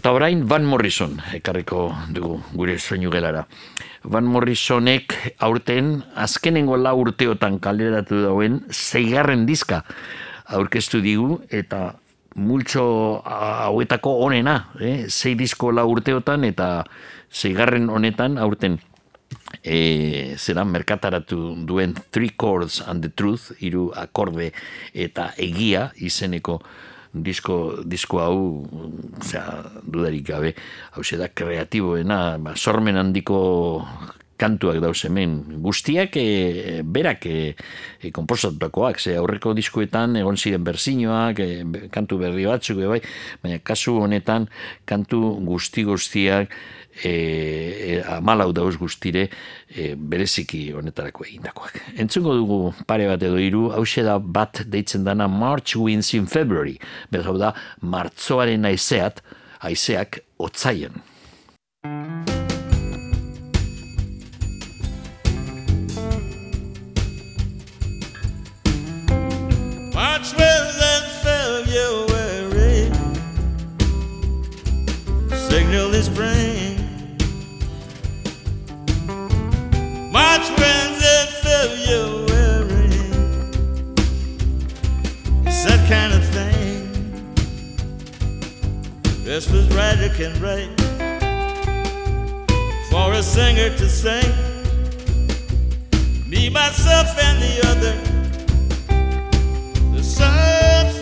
[0.08, 3.42] Eta orain Van Morrison ekarriko dugu gure soinu gelara.
[4.08, 5.12] Van Morrisonek
[5.44, 9.82] aurten azkenengo lau urteotan kaleratu dauen zeigarren diska
[10.56, 11.98] aurkeztu digu eta
[12.40, 12.88] multxo
[13.28, 15.12] hauetako onena, eh?
[15.12, 16.86] zei disko lau urteotan eta
[17.28, 18.80] zeigarren honetan aurten
[19.60, 24.54] e, zera merkataratu duen Three Chords and the Truth, hiru akorde
[24.96, 26.62] eta egia izeneko
[27.14, 28.38] disko, disko hau,
[29.22, 29.46] osea,
[29.84, 30.54] dudarik gabe,
[30.94, 33.42] hau da kreatiboena, ba, sormen handiko
[34.38, 35.60] kantuak dauz hemen.
[35.66, 37.56] Guztiak e, berak e,
[38.02, 43.02] e, komposatutakoak, ze aurreko diskuetan egon ziren berzinoak, e, kantu berri batzuk, e, bai,
[43.44, 44.48] baina kasu honetan
[44.86, 46.54] kantu guzti guztiak
[47.04, 49.28] e, e, amalau dauz guztire
[49.70, 51.82] e, bereziki honetarako egindakoak.
[51.98, 56.78] Entzungo dugu pare bat edo hiru, hause da bat deitzen dana March Winds in February,
[57.12, 59.22] behar hau da martzoaren aizeat,
[59.62, 61.04] aizeak otzaien.
[69.98, 72.92] March winds and February
[75.50, 76.57] signal the spring.
[80.18, 82.90] March winds and February
[85.46, 86.90] it's that kind of thing.
[89.24, 90.76] This was writer can write
[92.90, 94.34] for a singer to sing.
[96.28, 97.96] Me, myself, and the other.
[99.96, 100.97] The something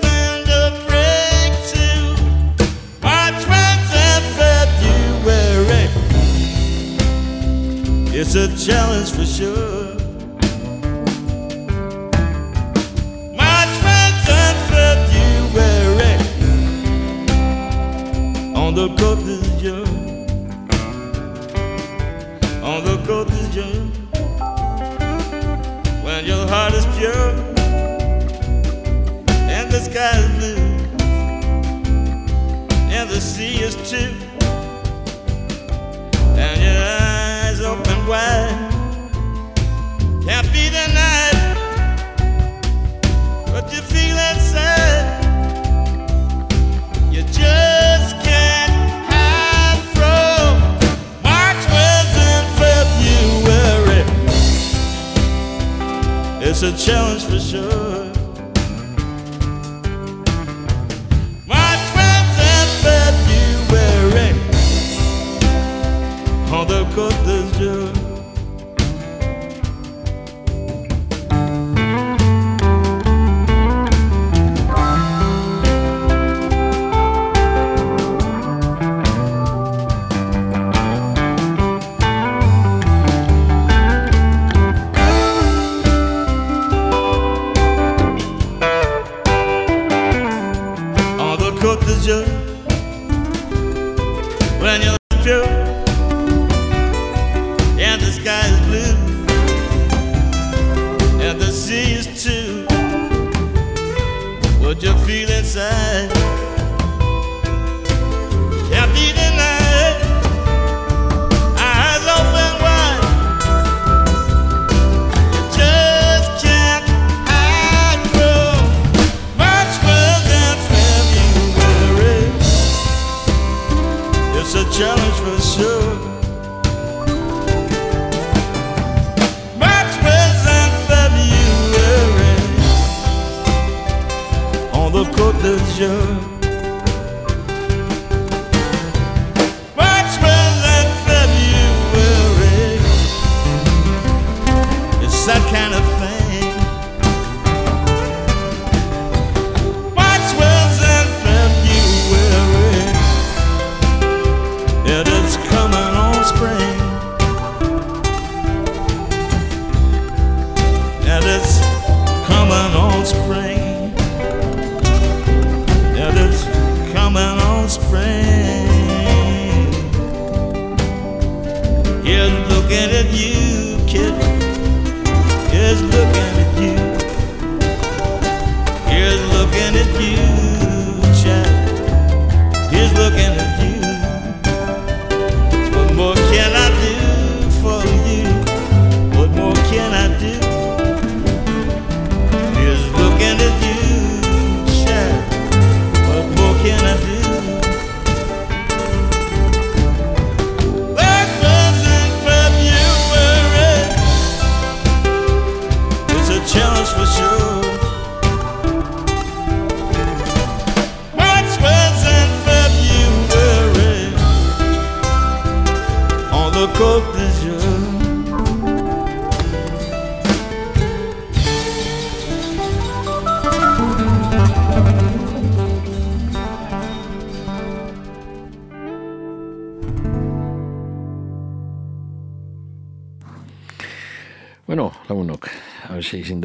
[8.18, 9.94] It's a challenge for sure.
[13.36, 16.16] March, winds and February.
[18.56, 19.86] On the Côte d'Azur.
[22.64, 23.92] On the Côte d'Azur.
[26.06, 27.34] When your heart is pure
[29.52, 30.64] and the sky is blue,
[32.96, 34.14] and the sea is too,
[57.40, 57.70] sure.
[57.70, 57.85] show.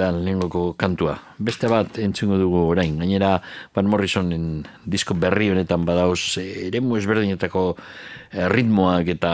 [0.00, 1.14] da lehenengoko kantua.
[1.38, 3.36] Beste bat entzungo dugu orain, gainera
[3.76, 9.32] Van Morrisonen disko berri honetan badauz eh, eremu ezberdinetako eh, ritmoak eta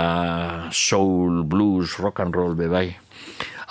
[0.75, 2.89] soul, blues, rock and roll bebai.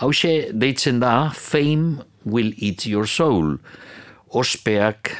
[0.01, 3.57] Hauxe deitzen da Fame Will Eat Your Soul,
[4.33, 5.13] ospeak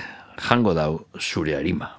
[0.50, 1.94] jango dau zure harima.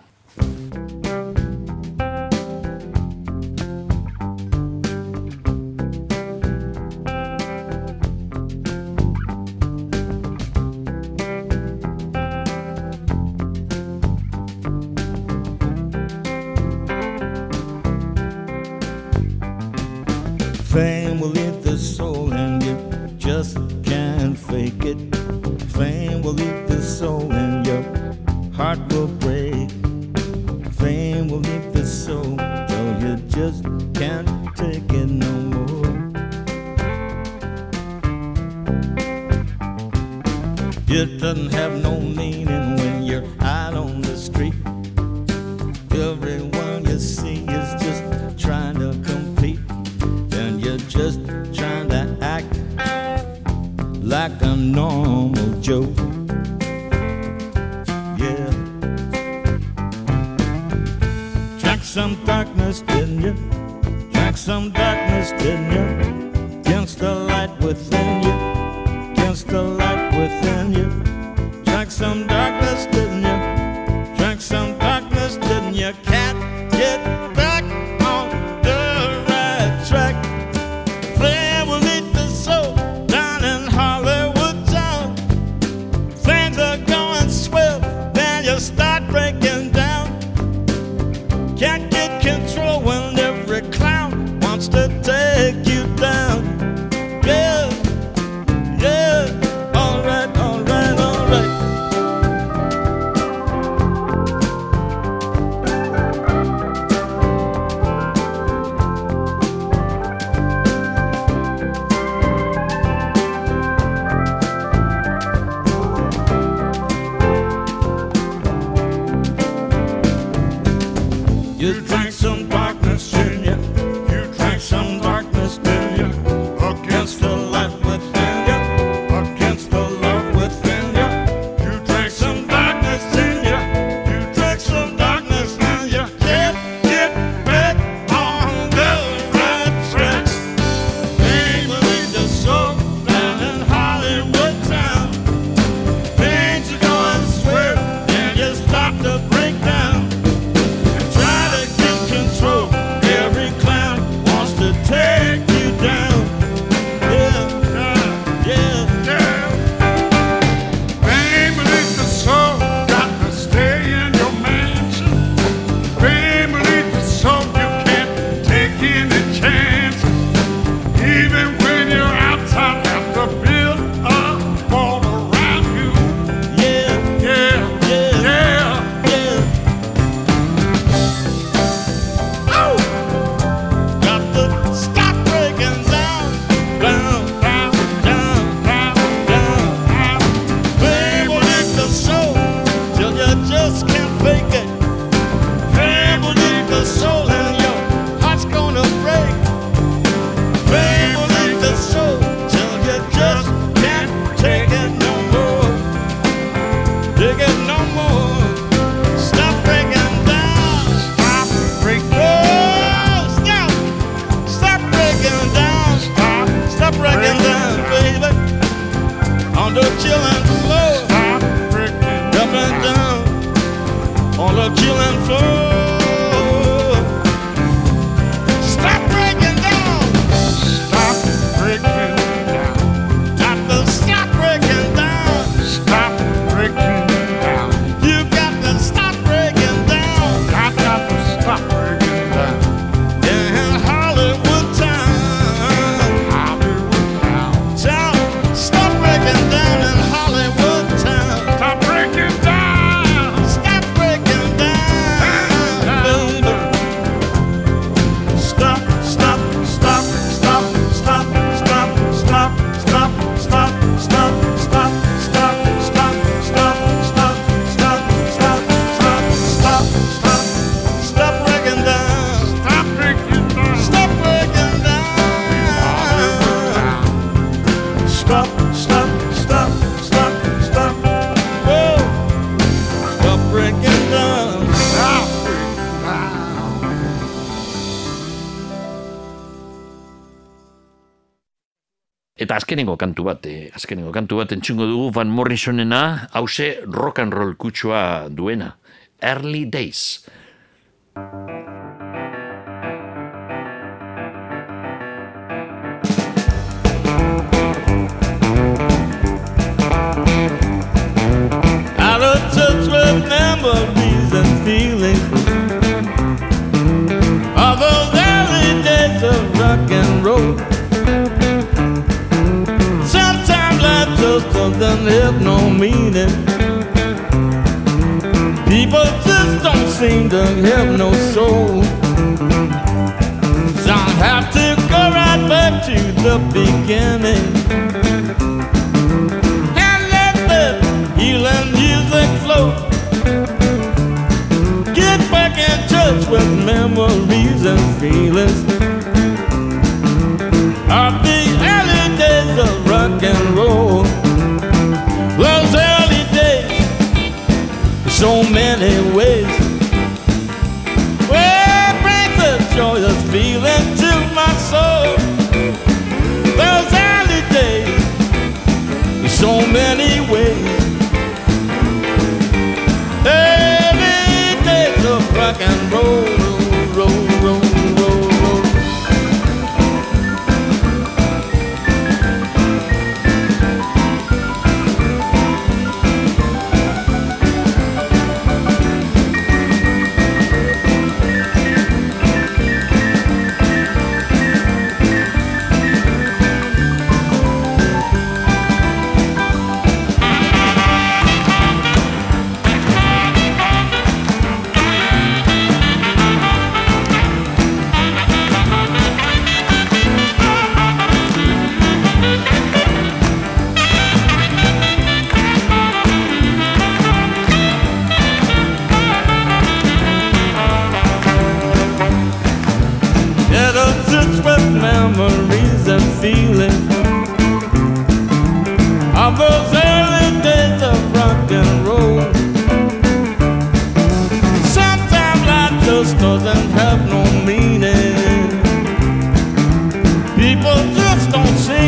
[292.56, 297.34] Eta azkenengo kantu bat, eh, azkenengo kantu bat entzungo dugu Van Morrisonena, hause rock and
[297.34, 298.78] roll kutsua duena.
[299.20, 300.24] Early Days.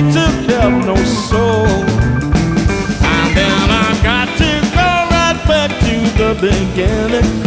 [0.02, 0.20] To
[0.52, 1.66] have no soul.
[1.66, 7.37] And then I got to go right back to the beginning.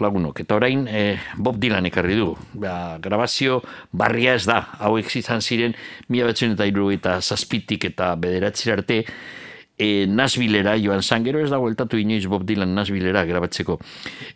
[0.00, 2.32] Lagunok, eta orain eh, Bob Dylan ekarri du.
[2.54, 3.60] Ba, grabazio
[3.92, 5.76] barria ez da, hauek izan ziren
[6.08, 9.04] mila eta eta zazpitik eta bederatzir arte,
[9.80, 13.78] e, Nashvillera joan zan, gero ez da bueltatu inoiz Bob Dylan Nashvillera grabatzeko.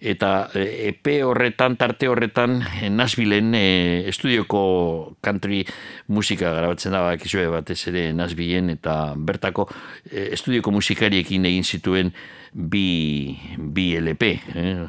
[0.01, 3.65] Eta e, epe horretan, tarte horretan, e, Nashvilleen e,
[4.11, 5.63] estudioko country
[6.09, 9.69] musika grabatzen da, bakizue batez ere Nashvilleen, eta bertako
[10.09, 12.15] e, estudioko musikariekin egin zituen
[12.55, 14.23] bi, bi LP,
[14.55, 14.87] eh?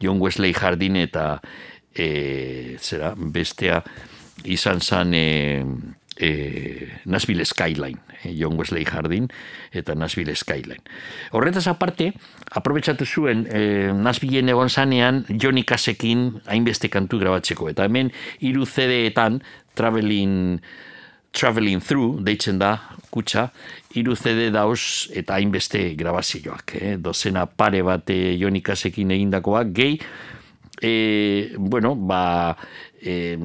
[0.00, 1.40] John Wesley Hardin eta
[1.94, 3.82] e, zera, bestea
[4.46, 5.64] izan zan e,
[6.16, 9.28] e, Nashville Skyline, eh, John Wesley Hardin
[9.72, 10.82] eta Nashville Skyline.
[11.32, 12.12] Horretaz aparte,
[12.54, 19.42] aprobetsatu zuen e, Nashvilleen egon zanean Johnny Cassekin hainbeste kantu grabatzeko, eta hemen hiru CD-etan
[19.74, 20.62] Traveling
[21.32, 22.76] Traveling Through, deitzen da,
[23.10, 23.48] kutsa,
[23.94, 26.96] hiru CD dauz eta hainbeste grabazioak, eh?
[26.98, 30.00] dozena pare bat Johnny Cassekin egindakoak, gehi
[30.80, 32.56] e, bueno, ba,
[33.00, 33.36] e,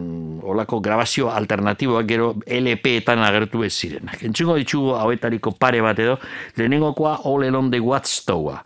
[0.43, 4.23] olako grabazio alternatiboak gero LP-etan agertu ez zirenak.
[4.23, 6.17] Entzungo ditugu hauetariko pare bat edo,
[6.57, 8.59] lehenengokoa All Along the Watchtower.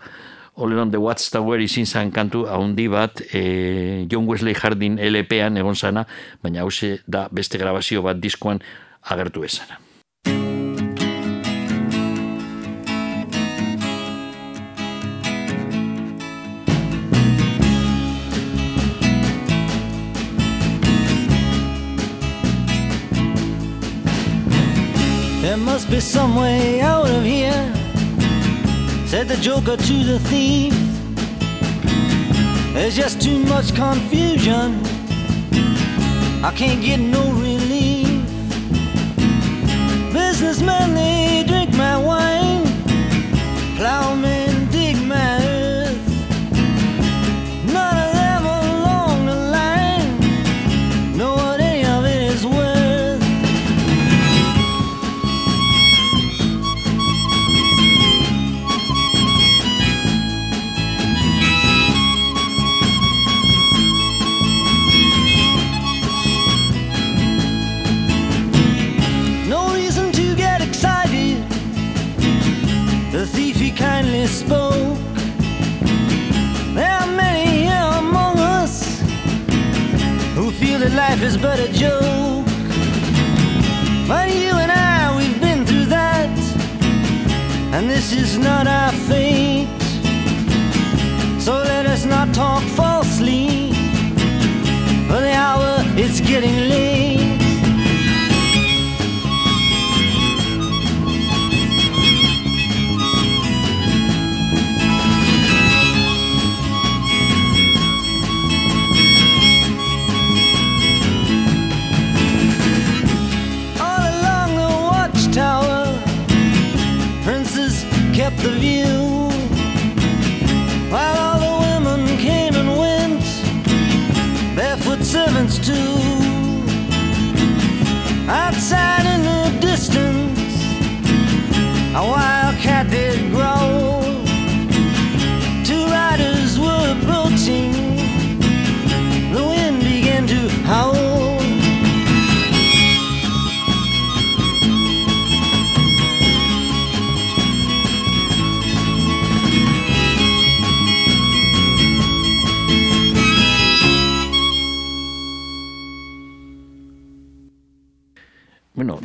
[0.58, 5.76] All Along the Watchtower izin zan kantu haundi bat e, John Wesley Hardin LP-an egon
[5.76, 6.08] zana,
[6.44, 8.62] baina hause da beste grabazio bat diskoan
[9.10, 9.42] agertu.
[25.42, 27.74] There must be some way out of here,
[29.08, 30.74] said the joker to the thief.
[32.74, 34.82] There's just too much confusion.
[36.44, 38.07] I can't get no relief.
[40.40, 42.62] Businessmen, they drink my wine.
[43.76, 44.47] Plowmen dig
[76.76, 79.00] There are many here among us
[80.36, 82.46] who feel that life is but a joke.
[84.06, 86.30] But you and I, we've been through that,
[87.74, 89.70] and this is not our fate.
[91.40, 93.72] So let us not talk falsely,
[95.08, 97.17] for the hour it's getting late.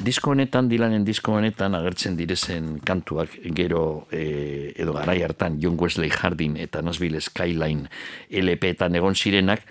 [0.04, 6.10] Disko honetan, Dylanen disko honetan agertzen direzen kantuak gero e, edo garai hartan John Wesley
[6.10, 7.88] Hardin eta Nashville Skyline
[8.30, 9.62] LP-etan egon zirenak,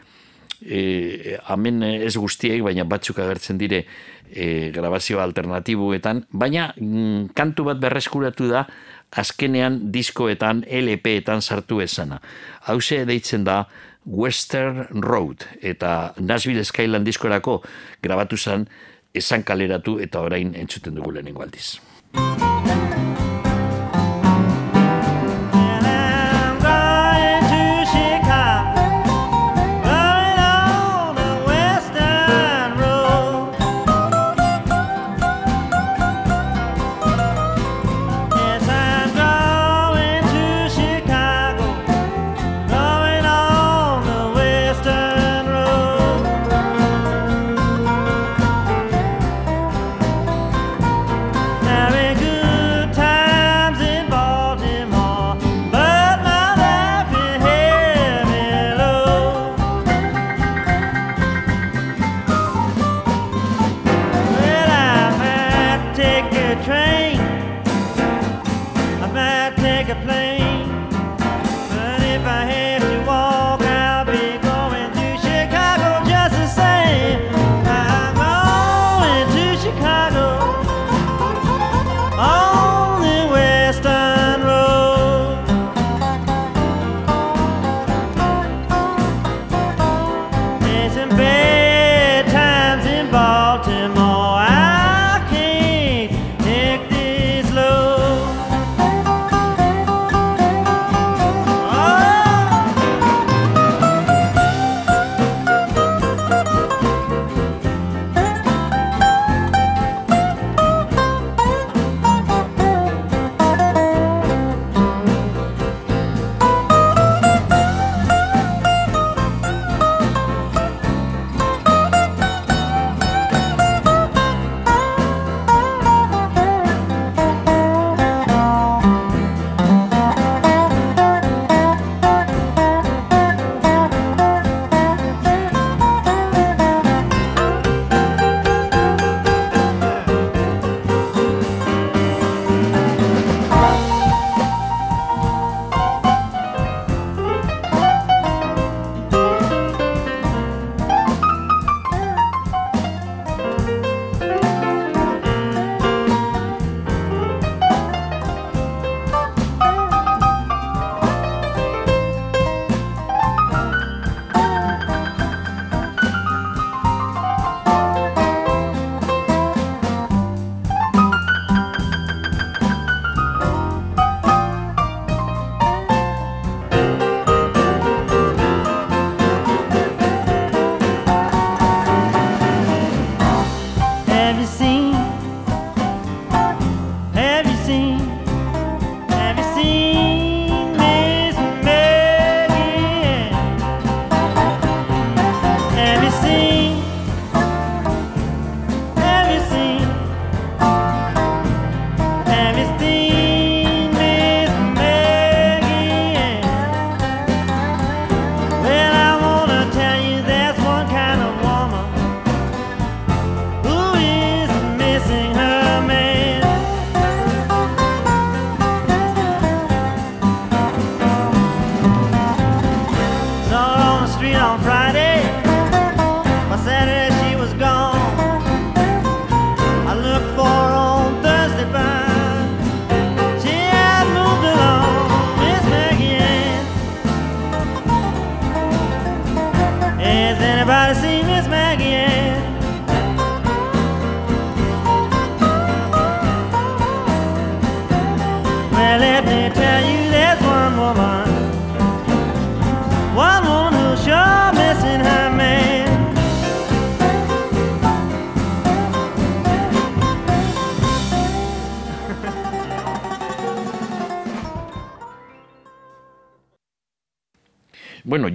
[0.62, 3.84] e, hemen ez guztiek, baina batzuk agertzen dire
[4.32, 8.66] e, grabazio alternatibuetan, baina mm, kantu bat berreskuratu da
[9.12, 12.22] azkenean diskoetan LP-etan sartu esana.
[12.72, 13.66] Hauze deitzen da
[14.06, 17.60] Western Road eta Nashville Skyline diskorako
[18.02, 18.66] grabatu zen
[19.14, 21.80] esan kaleratu eta orain entzuten dugu lehenengo aldiz.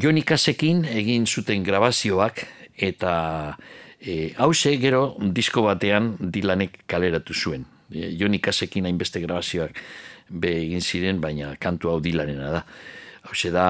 [0.06, 2.44] Johnny Cassekin egin zuten grabazioak
[2.78, 3.12] eta
[3.98, 7.64] e, hause gero disko batean Dylanek kaleratu zuen.
[7.90, 9.80] E, Johnny Cassekin hainbeste grabazioak
[10.30, 12.62] be egin ziren, baina kantu hau Dylanena da.
[13.26, 13.66] Hause da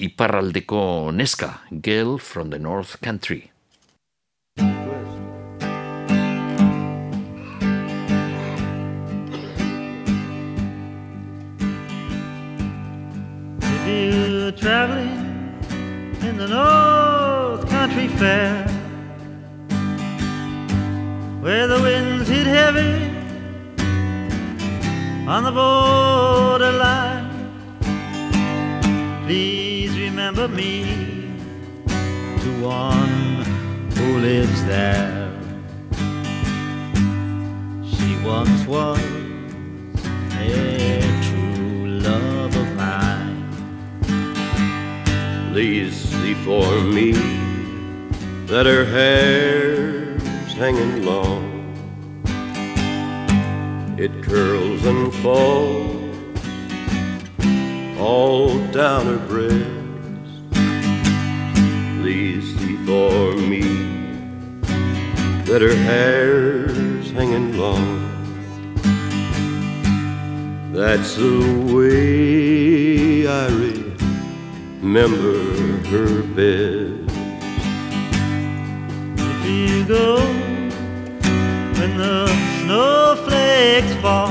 [0.00, 3.50] iparraldeko neska, Girl from the North Country.
[14.54, 15.03] Traveling
[16.34, 18.66] in the North Country Fair,
[21.40, 23.08] where the winds hit heavy
[25.28, 27.30] on the borderline,
[29.24, 30.82] please remember me
[32.42, 33.44] to one
[33.94, 35.30] who lives there.
[37.84, 38.98] She once was
[40.32, 43.44] a true love of mine.
[45.52, 46.03] Please
[46.34, 47.12] see for me
[48.46, 51.50] that her hair's hanging long.
[53.98, 55.94] It curls and falls
[57.98, 59.70] all down her breast.
[62.00, 63.62] Please see for me
[65.44, 68.02] that her hair's hanging long.
[70.72, 73.83] That's the way I
[74.84, 75.38] remember
[75.88, 77.16] her best.
[79.16, 80.18] If you go
[81.78, 82.26] when the
[82.60, 84.28] snowflakes fall,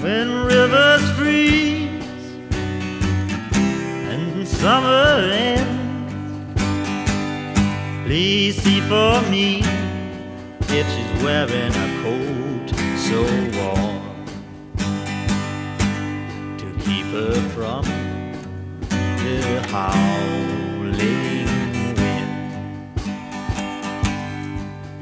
[0.00, 2.24] when rivers freeze
[4.08, 6.54] and summer ends,
[8.06, 9.60] please see for me
[10.70, 13.39] if she's wearing a coat so
[17.54, 17.84] from
[18.92, 20.96] the howling
[21.96, 22.30] wind.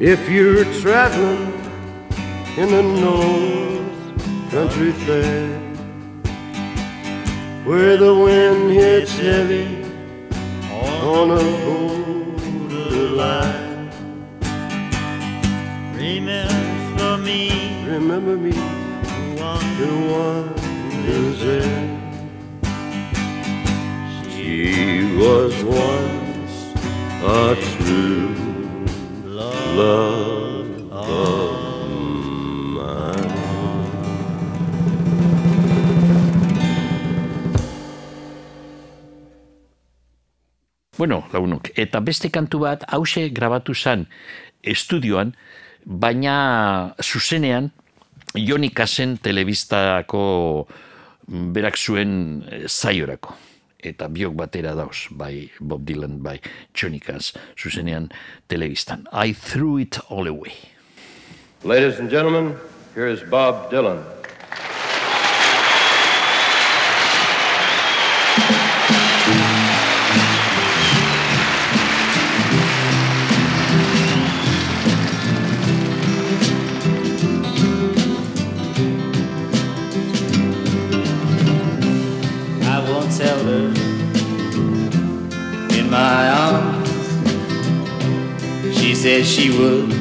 [0.00, 1.52] If you're traveling
[2.56, 5.58] in the North Country Fair,
[7.64, 9.84] where the wind hits heavy
[11.02, 11.42] on a
[12.68, 13.68] borderline,
[15.94, 20.48] Remember me, remember me, the one
[21.04, 21.97] who's there.
[24.58, 26.74] She was once
[27.22, 28.34] a true
[29.22, 31.54] love of
[32.74, 33.30] mine.
[40.98, 44.08] Bueno, lagunok, eta beste kantu bat hause grabatu zen
[44.66, 45.36] estudioan,
[45.86, 47.70] baina zuzenean
[48.34, 50.24] Jonikasen telebistako
[50.66, 53.38] mm, berak zuen zaiorako.
[53.78, 56.40] Eta biok batera dauz, bai Bob Dylan, bai
[56.74, 58.10] Jonikas zuzenean
[58.50, 59.06] telebistan.
[59.12, 60.54] I threw it all away.
[61.62, 62.56] Ladies and gentlemen,
[62.94, 64.17] here is Bob Dylan.
[89.38, 89.92] She would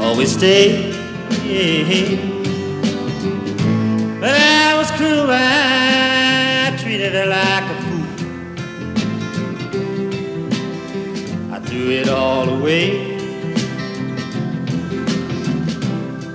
[0.00, 0.92] always stay.
[4.20, 8.06] But I was cruel, I treated her like a fool.
[11.52, 13.16] I threw it all away.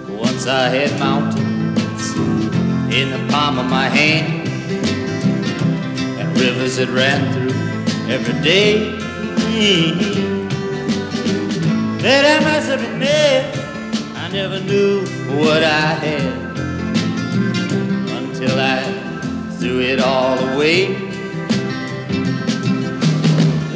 [0.09, 2.11] Once I had mountains
[2.93, 4.49] in the palm of my hand
[6.19, 7.55] and rivers that ran through
[8.13, 8.99] every day.
[12.01, 13.45] That I must have been admit,
[14.17, 15.01] I never knew
[15.37, 16.33] what I had
[18.09, 18.81] until I
[19.59, 20.97] threw it all away.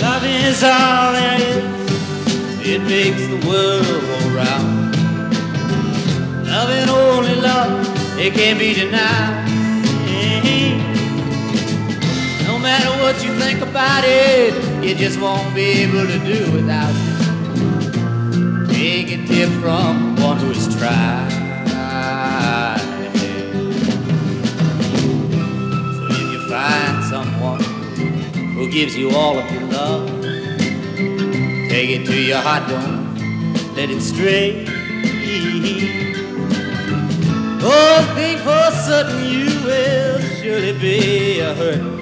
[0.02, 4.96] Love is all there is, it makes the world go round.
[6.48, 7.86] Love and only love,
[8.18, 9.46] it can't be denied.
[12.48, 16.90] No matter what you think about it, you just won't be able to do without
[16.90, 17.15] it.
[18.86, 21.32] Take a tip from one who has tried.
[25.95, 27.64] So if you find someone
[28.53, 30.07] who gives you all of your love,
[31.68, 34.68] take it to your heart, don't let it stray.
[37.68, 41.95] Oh, think for certain you will surely be a hurt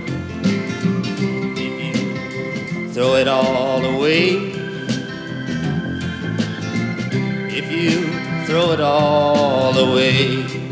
[2.94, 4.53] throw it all away.
[7.74, 10.63] You throw it all away.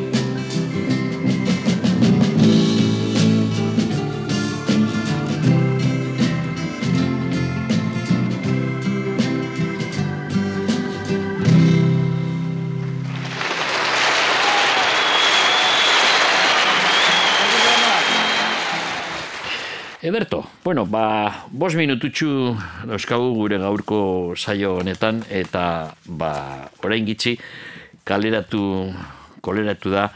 [20.12, 22.52] Ederto, bueno, ba, bos minututxu
[22.84, 24.00] dauzkagu gure gaurko
[24.36, 26.32] saio honetan, eta ba,
[26.84, 27.38] orain gitxi,
[28.04, 28.92] kaleratu,
[29.40, 30.10] koleratu da,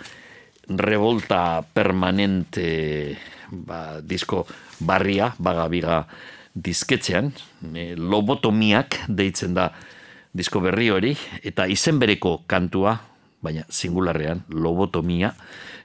[0.68, 3.16] revolta permanente
[3.56, 4.44] ba, disko
[4.84, 6.02] barria, bagabiga
[6.52, 7.32] disketzean,
[7.72, 9.70] e, lobotomiak deitzen da
[10.36, 12.98] disko berri hori, eta izen bereko kantua,
[13.40, 15.32] baina singularrean, lobotomia,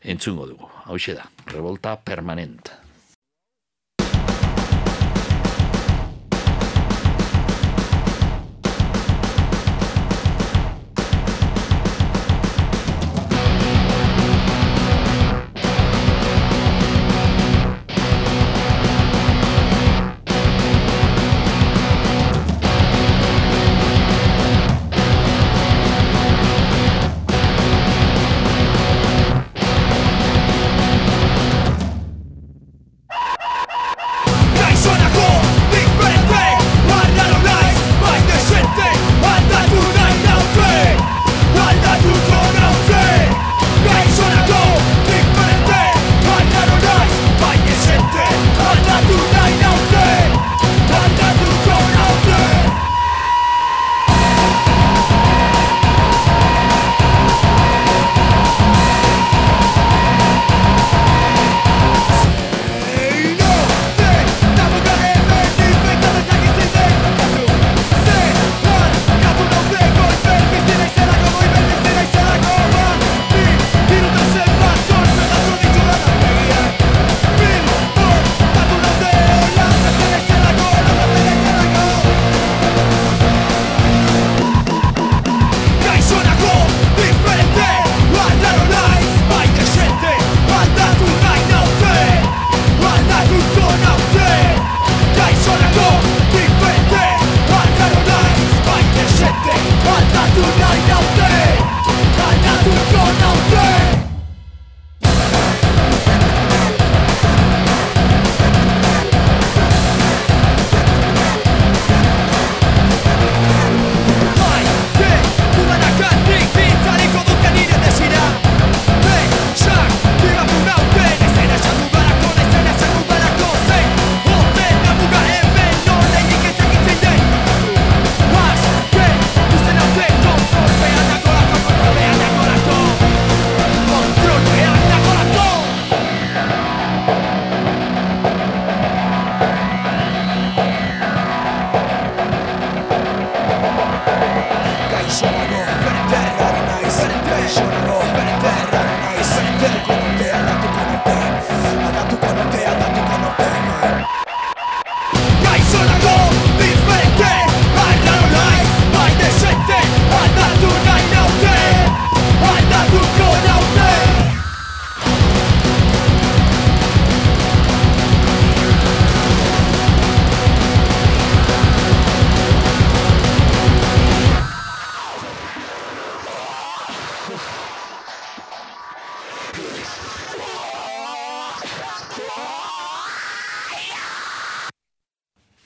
[0.02, 0.74] entzungo dugu.
[0.90, 2.79] Hau da, revolta permanente.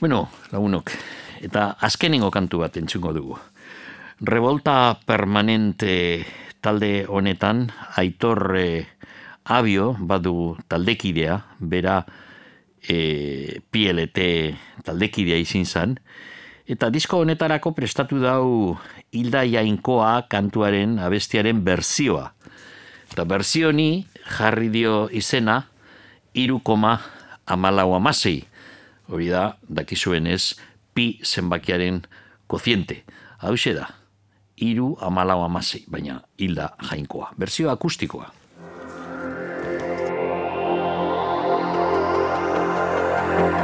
[0.05, 0.91] Bueno, lagunok,
[1.41, 3.39] eta azkenengo kantu bat entzungo dugu.
[4.21, 6.27] Revolta permanente
[6.61, 8.85] talde honetan, aitor eh,
[9.49, 12.03] abio badu taldekidea, bera
[12.85, 14.29] e, PLT
[14.85, 15.97] taldekidea izin zan,
[16.69, 18.77] eta disko honetarako prestatu dau
[19.09, 22.35] Hilda Jainkoa kantuaren abestiaren berzioa.
[23.09, 24.05] Eta berzioni
[24.37, 25.63] jarri dio izena
[26.37, 26.99] iru koma
[27.49, 28.43] amalau amasei.
[29.09, 30.55] Hori da, dakizuenez,
[30.95, 32.03] pi zenbakiaren
[32.47, 33.03] koziente.
[33.39, 33.89] Hau da,
[34.57, 37.35] iru amalau amasei, baina hilda jainkoa.
[37.39, 38.33] Berzio akustikoa.
[43.35, 43.64] Gaixonako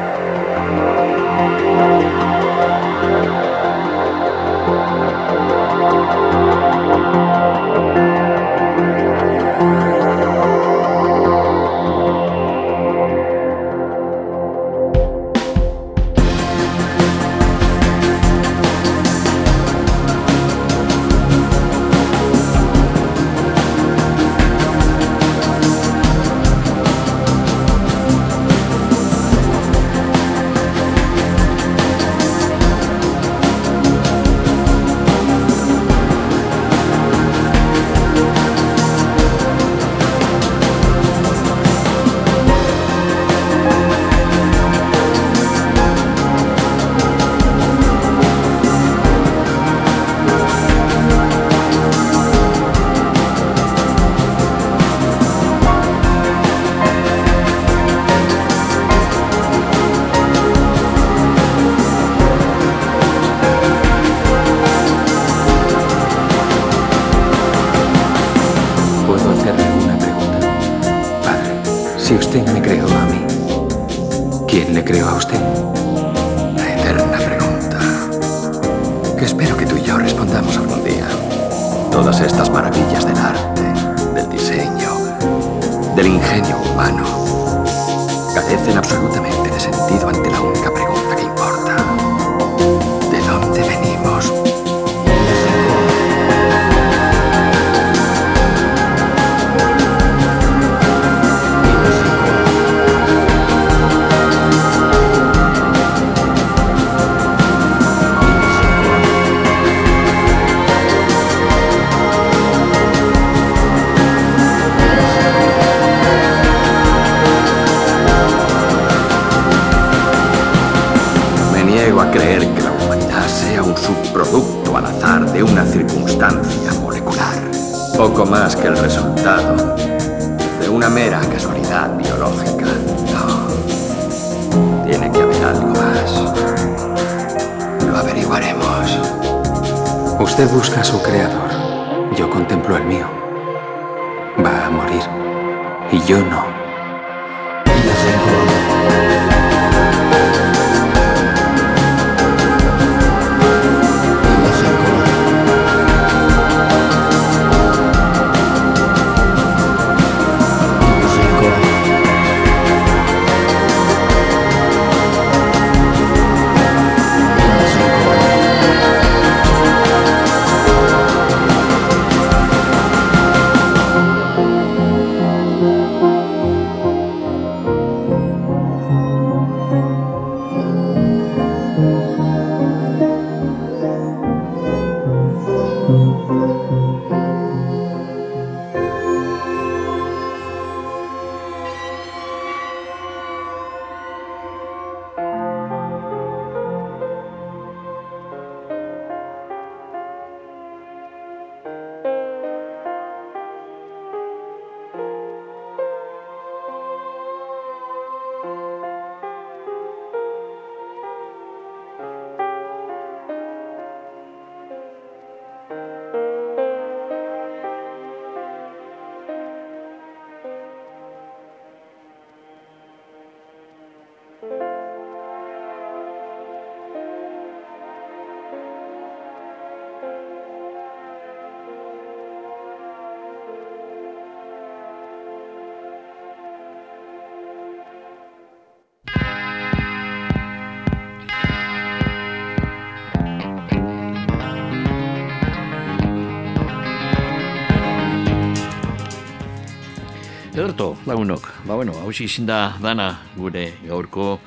[251.20, 254.38] Lagunok, ba bueno, hausi izin da dana gure gaurko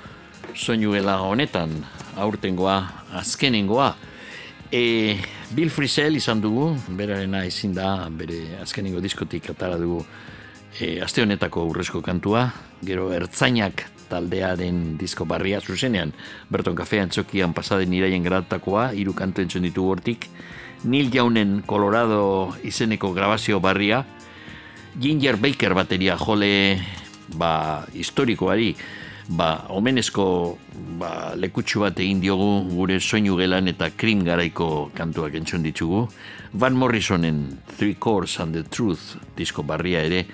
[0.57, 1.69] soinuela honetan,
[2.17, 2.77] aurtengoa,
[3.13, 3.91] azkenengoa.
[4.73, 5.13] E,
[5.53, 9.99] Bill Frisell izan dugu, berarena ezin da, bere azkenengo diskotik atara dugu
[10.79, 12.47] e, aste honetako urrezko kantua,
[12.81, 16.09] gero ertzainak taldearen disko barria zuzenean,
[16.49, 20.25] Berton Kafean txokian pasaden iraien gratakoa, hiru kantu entzun ditu hortik,
[20.89, 24.01] Neil Jaunen Colorado izeneko grabazio barria,
[24.99, 26.77] Ginger Baker bateria jole
[27.33, 28.73] ba, historikoari
[29.33, 30.25] ba, omenezko
[30.99, 36.07] ba, lekutsu bat egin diogu gure soinu gelan eta krim garaiko kantuak entzun ditugu.
[36.53, 40.25] Van Morrisonen Three Chords and the Truth disko barria ere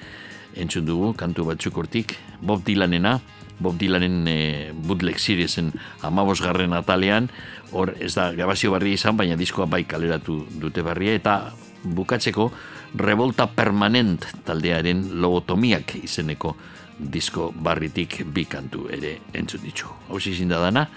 [0.60, 2.18] entzun dugu kantu batzuk hortik.
[2.42, 3.20] Bob Dylanena,
[3.60, 4.38] Bob Dylanen e,
[4.74, 5.72] bootleg seriesen
[6.04, 7.30] amabosgarren atalean,
[7.72, 11.54] hor ez da grabazio barria izan, baina diskoa bai kaleratu dute barria, eta
[11.84, 12.50] bukatzeko
[12.98, 16.56] Revolta Permanent taldearen lobotomiak izeneko
[17.00, 19.88] disko barritik bi kantu ere entzun ditu.
[20.10, 20.88] Hau izin da dana,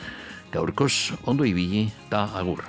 [0.52, 2.64] gaurkoz ondo ibili eta agur.